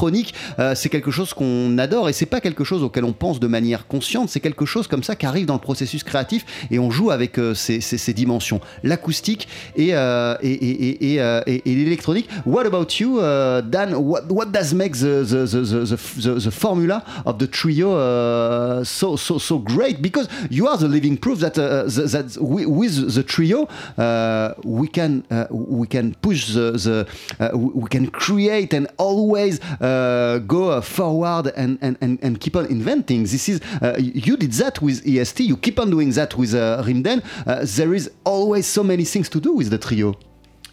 Euh, 0.59 0.75
c'est 0.75 0.89
quelque 0.89 1.11
chose 1.11 1.33
qu'on 1.35 1.79
adore 1.79 2.09
et 2.09 2.13
c'est 2.13 2.27
pas 2.27 2.41
quelque 2.41 2.65
chose 2.65 2.83
auquel 2.83 3.05
on 3.05 3.13
pense 3.13 3.41
de 3.41 3.47
manière 3.47 3.87
consciente. 3.87 4.29
C'est 4.29 4.41
quelque 4.41 4.67
chose 4.67 4.87
comme 4.87 5.03
ça 5.03 5.17
qui 5.17 5.27
arrive 5.27 5.47
dans 5.47 5.55
le 5.55 5.61
processus 5.61 6.03
créatif 6.05 6.45
et 6.71 6.79
on 6.79 6.91
joue 6.91 7.11
avec 7.11 7.39
euh, 7.39 7.55
ces, 7.55 8.13
dimensions, 8.13 8.61
l'acoustique 8.83 9.49
et, 9.77 9.91
euh, 9.95 10.37
et, 10.43 10.53
et- 10.53 11.15
et- 11.47 11.75
l'électronique. 11.75 12.29
What 12.47 12.67
about 12.67 12.87
you, 13.01 13.21
Dan? 13.21 13.95
What, 13.95 14.23
what 14.31 14.47
does 14.47 14.75
make 14.75 14.93
the, 14.93 15.25
the, 15.25 15.47
the, 15.47 16.41
the, 16.41 16.51
formula 16.51 17.03
of 17.25 17.39
the 17.39 17.47
trio 17.51 17.95
uh, 17.97 18.85
so, 18.85 19.17
so, 19.17 19.39
so 19.39 19.59
great? 19.59 20.01
Because 20.01 20.29
you 20.51 20.67
are 20.69 20.77
the 20.79 20.89
living 20.89 21.17
proof 21.17 21.41
that, 21.41 21.59
uh, 21.59 21.85
that 21.87 22.35
wi- 22.37 22.67
with 22.67 23.15
the 23.15 23.23
trio, 23.23 23.69
uh, 23.99 24.55
we, 24.65 24.89
can, 24.89 25.23
we 25.51 25.87
can 25.87 26.15
push 26.23 26.53
the, 26.53 27.07
we 27.55 27.89
can 27.89 28.07
create 28.09 28.73
and 28.75 28.87
always 28.99 29.61
uh, 29.85 30.39
go 30.39 30.71
uh, 30.71 30.81
forward 30.81 31.53
and, 31.57 31.79
and, 31.81 31.97
and, 32.01 32.19
and 32.23 32.41
keep 32.41 32.57
on 32.57 32.67
inventing. 32.67 33.23
This 33.23 33.49
is, 33.49 33.61
uh, 33.83 33.97
you 33.99 34.37
did 34.37 34.53
that 34.53 34.81
with 34.81 35.07
EST, 35.07 35.41
you 35.41 35.57
keep 35.57 35.79
on 35.79 35.91
doing 35.91 36.11
that 36.13 36.37
with 36.37 36.55
uh, 36.55 36.83
Rimden. 36.87 37.23
Uh, 37.47 37.67
there 37.77 37.95
is 37.95 38.11
always 38.25 38.67
so 38.67 38.83
many 38.83 39.05
things 39.05 39.29
to 39.29 39.41
do 39.41 39.53
with 39.53 39.71
the 39.71 39.79
trio. 39.79 40.15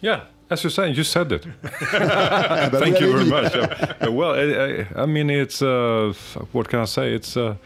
Yeah, 0.00 0.24
as 0.50 0.64
you 0.64 0.70
said, 0.70 0.96
you 0.96 1.04
said 1.04 1.32
it. 1.32 1.46
Thank 1.62 3.00
you 3.00 3.12
very 3.12 3.24
much. 3.24 3.54
Uh, 3.54 4.12
well, 4.12 4.34
I, 4.34 4.44
I, 4.66 5.02
I 5.02 5.06
mean, 5.06 5.30
it's 5.30 5.62
uh, 5.62 6.12
what 6.52 6.68
can 6.68 6.80
I 6.80 6.86
say? 6.86 7.14
It's 7.14 7.36
uh, 7.36 7.56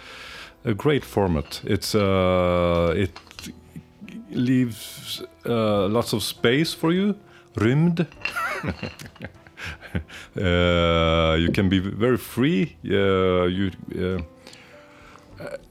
a 0.64 0.74
great 0.74 1.04
format. 1.04 1.60
It's 1.64 1.94
uh, 1.94 2.92
it 2.96 3.10
leaves 4.30 5.22
uh, 5.46 5.88
lots 5.88 6.12
of 6.12 6.22
space 6.22 6.74
for 6.74 6.92
you. 6.92 7.14
Rymd. 7.54 8.06
uh, 10.36 11.36
you 11.38 11.50
can 11.52 11.68
be 11.68 11.78
very 11.78 12.18
free. 12.18 12.76
Uh, 12.84 13.44
you. 13.44 13.70
Uh, 13.94 14.22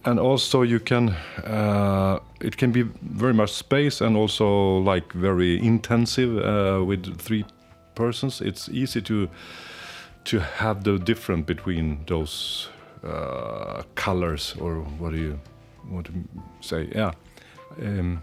and 0.06 0.20
also 0.20 0.62
you 0.62 0.80
can 0.80 1.10
uh, 1.44 2.20
it 2.40 2.56
can 2.56 2.72
be 2.72 2.84
very 3.02 3.34
much 3.34 3.52
space 3.52 4.00
and 4.00 4.16
also 4.16 4.78
like 4.78 5.12
very 5.14 5.58
intensive 5.60 6.38
uh, 6.38 6.84
with 6.86 7.18
three 7.18 7.44
persons 7.96 8.42
it's 8.42 8.70
easy 8.70 9.02
to 9.02 9.28
to 10.24 10.40
have 10.40 10.84
the 10.84 11.00
difference 11.00 11.46
between 11.46 11.98
those 12.06 12.70
colors 13.96 14.56
or 14.60 14.82
what 15.00 15.14
do 15.14 15.18
you 15.18 15.40
want 15.90 16.06
to 16.06 16.14
say 16.62 16.88
yeah 16.94 17.12
um, 17.82 18.22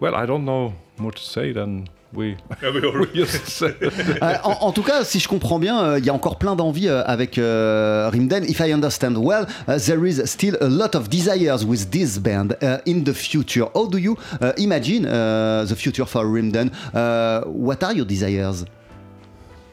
well 0.00 0.14
i 0.14 0.26
don't 0.26 0.44
know 0.44 0.74
more 0.98 1.12
to 1.12 1.22
say 1.22 1.52
than 1.52 1.88
we, 2.12 2.36
we 2.62 3.06
just 3.14 3.46
said. 3.48 3.76
Euh, 3.82 4.34
en, 4.44 4.66
en 4.68 4.72
tout 4.72 4.82
cas, 4.82 5.04
si 5.04 5.18
je 5.20 5.28
comprends 5.28 5.58
bien, 5.58 5.82
euh, 5.82 5.98
il 5.98 6.04
y 6.04 6.10
a 6.10 6.14
encore 6.14 6.38
plein 6.38 6.56
d'envie 6.56 6.88
euh, 6.88 7.02
avec 7.04 7.38
euh, 7.38 8.08
Rimden. 8.10 8.44
If 8.44 8.60
I 8.60 8.72
understand 8.72 9.16
well, 9.16 9.46
uh, 9.66 9.78
there 9.78 10.04
is 10.06 10.22
still 10.26 10.56
a 10.60 10.68
lot 10.68 10.94
of 10.94 11.08
desires 11.08 11.64
with 11.64 11.90
this 11.90 12.18
band 12.18 12.56
uh, 12.62 12.78
in 12.86 13.04
the 13.04 13.12
future. 13.12 13.66
How 13.74 13.86
do 13.86 13.98
you 13.98 14.16
uh, 14.40 14.52
imagine 14.56 15.06
uh, 15.06 15.64
the 15.66 15.76
future 15.76 16.06
for 16.06 16.24
Rimden? 16.24 16.70
Uh, 16.94 17.42
what 17.46 17.82
are 17.82 17.92
your 17.94 18.06
desires? 18.06 18.64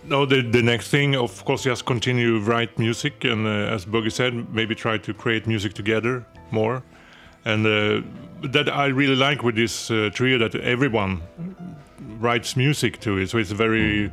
No, 0.07 0.25
the, 0.25 0.43
the 0.43 0.61
next 0.61 0.89
thing, 0.89 1.15
of 1.15 1.43
course, 1.45 1.63
just 1.63 1.85
continue 1.85 2.37
write 2.39 2.77
music, 2.77 3.23
and 3.23 3.47
uh, 3.47 3.73
as 3.73 3.85
Buggy 3.85 4.11
said, 4.11 4.33
maybe 4.53 4.75
try 4.75 4.99
to 4.99 5.13
create 5.13 5.47
music 5.47 5.73
together 5.73 6.23
more. 6.51 6.83
And 7.43 7.65
uh, 7.65 8.01
that 8.51 8.69
I 8.69 8.87
really 8.87 9.15
like 9.15 9.43
with 9.43 9.55
this 9.55 9.89
uh, 9.89 10.09
trio 10.13 10.37
that 10.39 10.55
everyone 10.55 11.21
writes 12.19 12.55
music 12.55 12.99
to 13.01 13.17
it, 13.17 13.29
so 13.29 13.37
it's 13.37 13.51
very, 13.51 14.11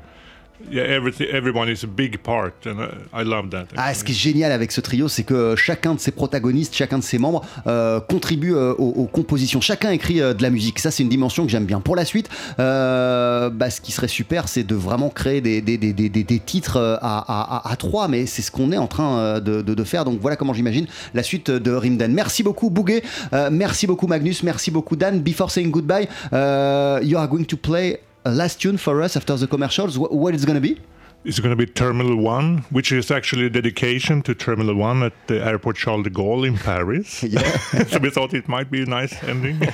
yeah, 0.70 0.82
everything, 0.84 1.26
everyone 1.32 1.68
is 1.68 1.84
a 1.84 1.86
big 1.86 2.18
part, 2.18 2.66
and 2.66 2.76
I 3.12 3.24
love 3.24 3.50
that. 3.50 3.66
Ah, 3.76 3.92
ce 3.94 4.04
qui 4.04 4.12
est 4.12 4.14
génial 4.14 4.52
avec 4.52 4.72
ce 4.72 4.80
trio, 4.80 5.08
c'est 5.08 5.24
que 5.24 5.56
chacun 5.56 5.94
de 5.94 6.00
ses 6.00 6.10
protagonistes, 6.12 6.74
chacun 6.74 6.98
de 6.98 7.02
ses 7.04 7.18
membres 7.18 7.44
euh, 7.66 8.00
contribue 8.00 8.54
euh, 8.54 8.72
aux, 8.78 8.90
aux 8.90 9.06
compositions. 9.06 9.60
Chacun 9.60 9.90
écrit 9.90 10.20
euh, 10.20 10.34
de 10.34 10.42
la 10.42 10.50
musique. 10.50 10.78
Ça, 10.78 10.90
c'est 10.90 11.02
une 11.02 11.08
dimension 11.08 11.44
que 11.44 11.50
j'aime 11.50 11.64
bien. 11.66 11.80
Pour 11.80 11.96
la 11.96 12.04
suite, 12.04 12.28
euh, 12.60 13.50
bah, 13.50 13.70
ce 13.70 13.80
qui 13.80 13.92
serait 13.92 14.08
super, 14.08 14.48
c'est 14.48 14.62
de 14.64 14.74
vraiment 14.74 15.08
créer 15.10 15.40
des, 15.40 15.60
des, 15.60 15.78
des, 15.78 15.92
des, 15.92 16.38
titres 16.38 16.78
à, 17.02 17.18
à, 17.18 17.56
à- 17.68 17.72
à 17.72 17.76
trois, 17.76 18.08
mais 18.08 18.26
c'est 18.26 18.42
ce 18.42 18.50
qu'on 18.50 18.72
est 18.72 18.78
en 18.78 18.86
train 18.86 19.40
de, 19.40 19.62
de- 19.62 19.74
de 19.74 19.84
faire. 19.84 20.04
Donc 20.04 20.20
voilà 20.20 20.36
comment 20.36 20.54
j'imagine 20.54 20.86
la 21.14 21.22
suite 21.22 21.50
de 21.50 21.70
Rimden. 21.72 22.12
Merci 22.12 22.42
beaucoup, 22.42 22.70
Bouguet. 22.70 23.02
Merci 23.50 23.86
beaucoup, 23.86 24.06
Magnus. 24.06 24.42
Merci 24.42 24.70
beaucoup, 24.70 24.96
Dan. 24.96 25.20
Before 25.20 25.50
saying 25.50 25.70
goodbye, 25.70 26.08
you 26.32 27.16
are 27.18 27.28
going 27.28 27.44
to 27.44 27.56
play 27.56 28.00
last 28.30 28.60
tune 28.60 28.76
for 28.78 29.02
us 29.02 29.16
after 29.16 29.36
the 29.36 29.46
commercials. 29.46 29.96
Wh- 29.96 30.12
What 30.12 30.34
it's 30.34 30.44
to 30.56 30.60
be? 30.60 30.80
It's 31.24 31.38
going 31.38 31.50
to 31.52 31.56
be 31.56 31.66
Terminal 31.66 32.16
1, 32.16 32.64
which 32.72 32.90
is 32.90 33.12
actually 33.12 33.46
a 33.46 33.48
dedication 33.48 34.22
to 34.22 34.34
Terminal 34.34 34.74
1 34.74 35.04
at 35.04 35.12
the 35.28 35.34
airport 35.34 35.76
Charles 35.76 36.02
de 36.02 36.10
Gaulle 36.10 36.44
in 36.48 36.54
Paris. 36.56 37.06
so 37.90 37.98
we 38.00 38.10
thought 38.10 38.34
it 38.34 38.48
might 38.48 38.68
be 38.72 38.82
a 38.82 38.86
nice 38.86 39.14
ending. 39.28 39.56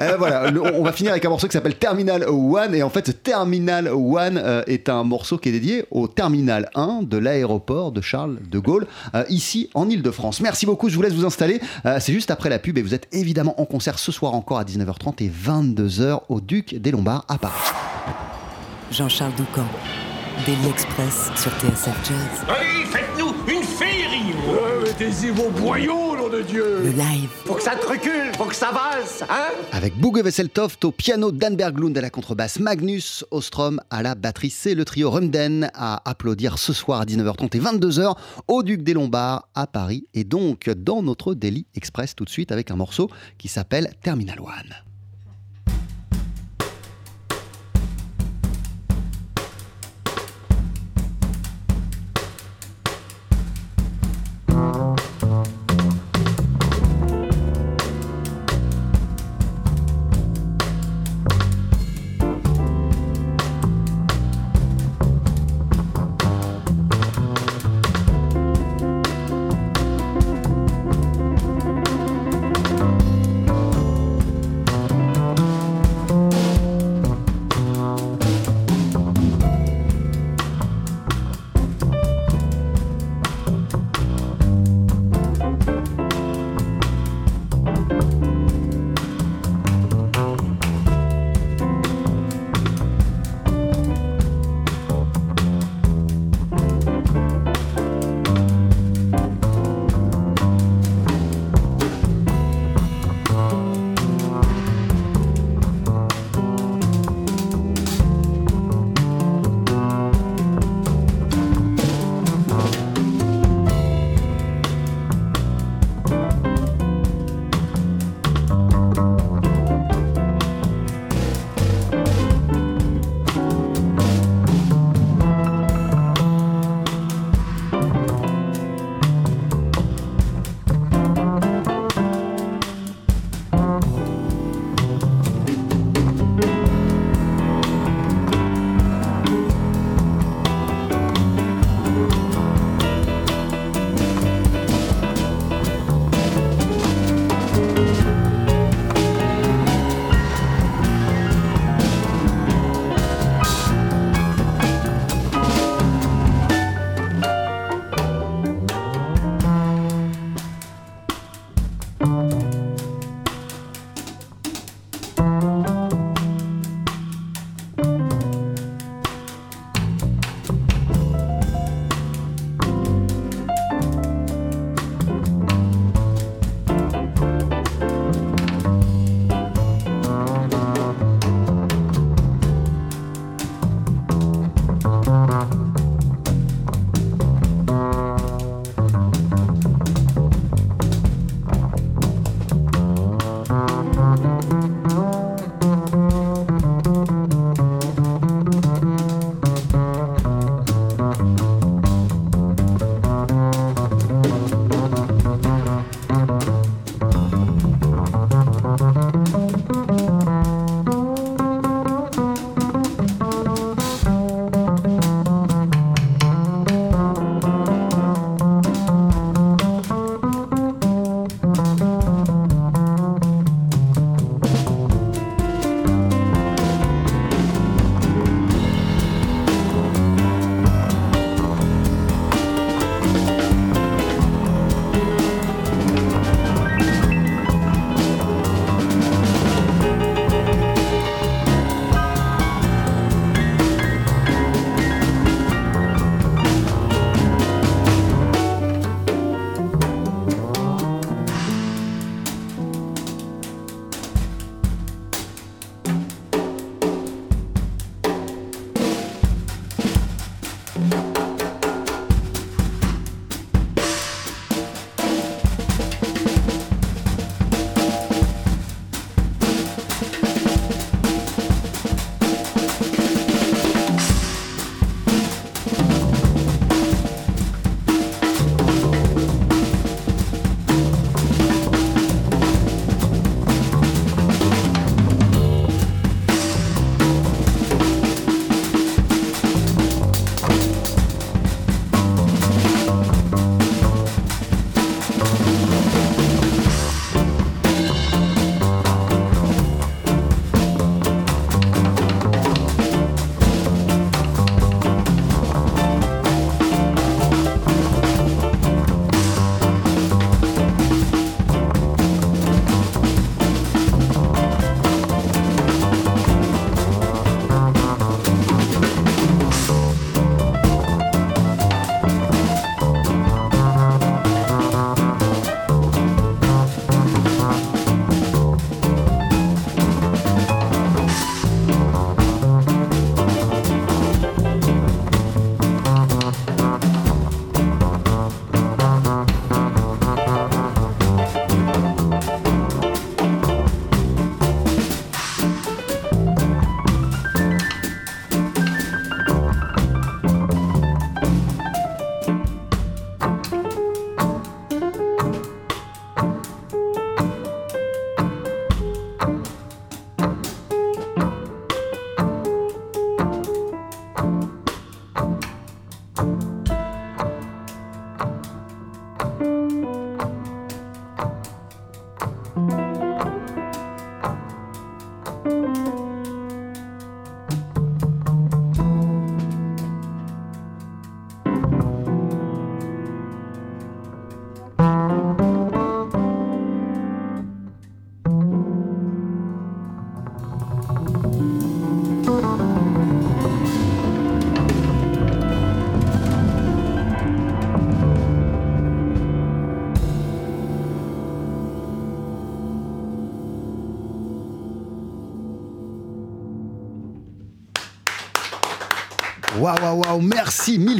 Euh, 0.00 0.16
voilà, 0.16 0.50
le- 0.50 0.62
on 0.74 0.82
va 0.82 0.92
finir 0.92 1.12
avec 1.12 1.24
un 1.26 1.28
morceau 1.28 1.46
qui 1.46 1.52
s'appelle 1.52 1.76
Terminal 1.76 2.24
One 2.26 2.74
et 2.74 2.82
en 2.82 2.88
fait 2.88 3.06
ce 3.06 3.12
Terminal 3.12 3.88
One 3.88 4.38
euh, 4.42 4.62
est 4.66 4.88
un 4.88 5.04
morceau 5.04 5.36
qui 5.36 5.50
est 5.50 5.52
dédié 5.52 5.84
au 5.90 6.08
Terminal 6.08 6.70
1 6.74 7.02
de 7.02 7.18
l'aéroport 7.18 7.92
de 7.92 8.00
Charles 8.00 8.38
de 8.50 8.58
Gaulle 8.58 8.86
euh, 9.14 9.24
ici 9.28 9.68
en 9.74 9.88
Ile-de-France. 9.90 10.40
Merci 10.40 10.64
beaucoup, 10.64 10.88
je 10.88 10.96
vous 10.96 11.02
laisse 11.02 11.12
vous 11.12 11.26
installer. 11.26 11.60
Euh, 11.84 11.98
C'est 12.00 12.14
juste 12.14 12.30
après 12.30 12.48
la 12.48 12.58
pub 12.58 12.78
et 12.78 12.82
vous 12.82 12.94
êtes 12.94 13.08
évidemment 13.12 13.60
en 13.60 13.66
concert 13.66 13.98
ce 13.98 14.10
soir 14.10 14.32
encore 14.34 14.58
à 14.58 14.64
19h30 14.64 15.22
et 15.22 15.28
22h 15.30 16.22
au 16.30 16.40
Duc 16.40 16.74
des 16.74 16.90
Lombards 16.90 17.26
à 17.28 17.36
Paris. 17.36 17.60
Jean-Charles 18.90 19.34
Doucan, 19.36 19.66
Daily 20.46 20.68
Express 20.68 21.30
sur 21.36 21.50
TSF 21.58 21.96
Jazz. 22.04 22.46
Allez, 22.48 22.84
faites-nous 22.86 23.34
une 23.52 23.62
féerie 23.62 24.34
Mettez-y 24.84 25.30
vos 25.30 25.50
boyaux, 25.50 26.16
nom 26.16 26.28
de 26.28 26.42
Dieu 26.42 26.82
Le 26.82 26.90
live. 26.90 27.28
Faut 27.44 27.54
que 27.54 27.62
ça 27.62 27.76
te 27.76 27.86
recule, 27.86 28.32
faut 28.36 28.44
que 28.44 28.54
ça 28.54 28.70
valse, 28.70 29.22
hein 29.28 29.50
Avec 29.72 29.98
Bouge 29.98 30.22
Vesseltoft 30.22 30.84
au 30.84 30.92
piano, 30.92 31.30
Dan 31.32 31.56
Berglund 31.56 31.96
à 31.98 32.00
la 32.00 32.10
contrebasse, 32.10 32.58
Magnus 32.58 33.24
Ostrom 33.30 33.80
à 33.90 34.02
la 34.02 34.14
batterie. 34.14 34.50
C'est 34.50 34.74
le 34.74 34.84
trio 34.84 35.10
Rumden 35.10 35.70
à 35.74 36.08
applaudir 36.08 36.58
ce 36.58 36.72
soir 36.72 37.00
à 37.00 37.04
19h30 37.04 37.56
et 37.56 37.60
22h 37.60 38.16
au 38.48 38.62
Duc 38.62 38.82
des 38.82 38.94
Lombards 38.94 39.48
à 39.54 39.66
Paris. 39.66 40.06
Et 40.14 40.24
donc 40.24 40.70
dans 40.70 41.02
notre 41.02 41.34
Daily 41.34 41.66
Express 41.74 42.14
tout 42.14 42.24
de 42.24 42.30
suite 42.30 42.52
avec 42.52 42.70
un 42.70 42.76
morceau 42.76 43.10
qui 43.36 43.48
s'appelle 43.48 43.90
Terminal 44.02 44.40
One. 44.40 44.89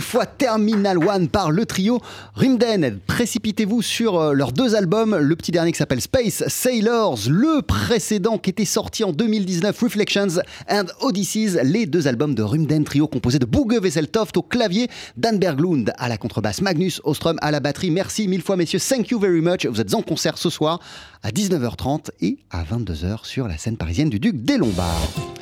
Fois 0.01 0.27
Terminal 0.27 0.99
One 0.99 1.29
par 1.29 1.51
le 1.51 1.67
trio 1.67 2.01
Rimden. 2.35 2.99
Précipitez-vous 3.07 3.83
sur 3.83 4.19
euh, 4.19 4.33
leurs 4.33 4.53
deux 4.53 4.75
albums, 4.75 5.17
le 5.17 5.37
petit 5.37 5.53
dernier 5.53 5.73
qui 5.73 5.79
s'appelle 5.79 6.01
Space 6.01 6.45
Sailors, 6.49 7.19
le 7.29 7.63
précédent 7.63 8.39
qui 8.39 8.51
était 8.51 8.65
sorti 8.65 9.05
en 9.05 9.13
2019, 9.13 9.79
Reflections 9.81 10.41
and 10.69 10.87
Odysseys, 11.01 11.63
les 11.65 11.87
deux 11.87 12.09
albums 12.09 12.35
de 12.35 12.43
Rimden 12.43 12.85
Trio 12.85 13.07
composés 13.07 13.39
de 13.39 13.47
Bouge 13.47 13.79
Vesseltoft 13.81 14.37
au 14.37 14.43
clavier, 14.43 14.89
Dan 15.17 15.39
Berglund 15.39 15.93
à 15.99 16.09
la 16.09 16.17
contrebasse, 16.17 16.61
Magnus 16.63 17.01
Ostrom 17.05 17.37
à 17.43 17.51
la 17.51 17.61
batterie. 17.61 17.91
Merci 17.91 18.29
mille 18.29 18.43
fois 18.43 18.57
messieurs, 18.57 18.81
thank 18.81 19.11
you 19.11 19.19
very 19.19 19.41
much. 19.41 19.67
Vous 19.67 19.81
êtes 19.81 19.95
en 19.95 20.03
concert 20.03 20.39
ce 20.39 20.51
soir 20.51 20.81
à 21.23 21.31
19h30 21.31 22.11
et 22.21 22.39
à 22.51 22.65
22h 22.65 23.25
sur 23.25 23.49
la 23.49 23.59
scène 23.59 23.77
parisienne 23.77 24.11
du 24.11 24.19
Duc 24.19 24.43
des 24.43 24.57
Lombards. 24.57 25.40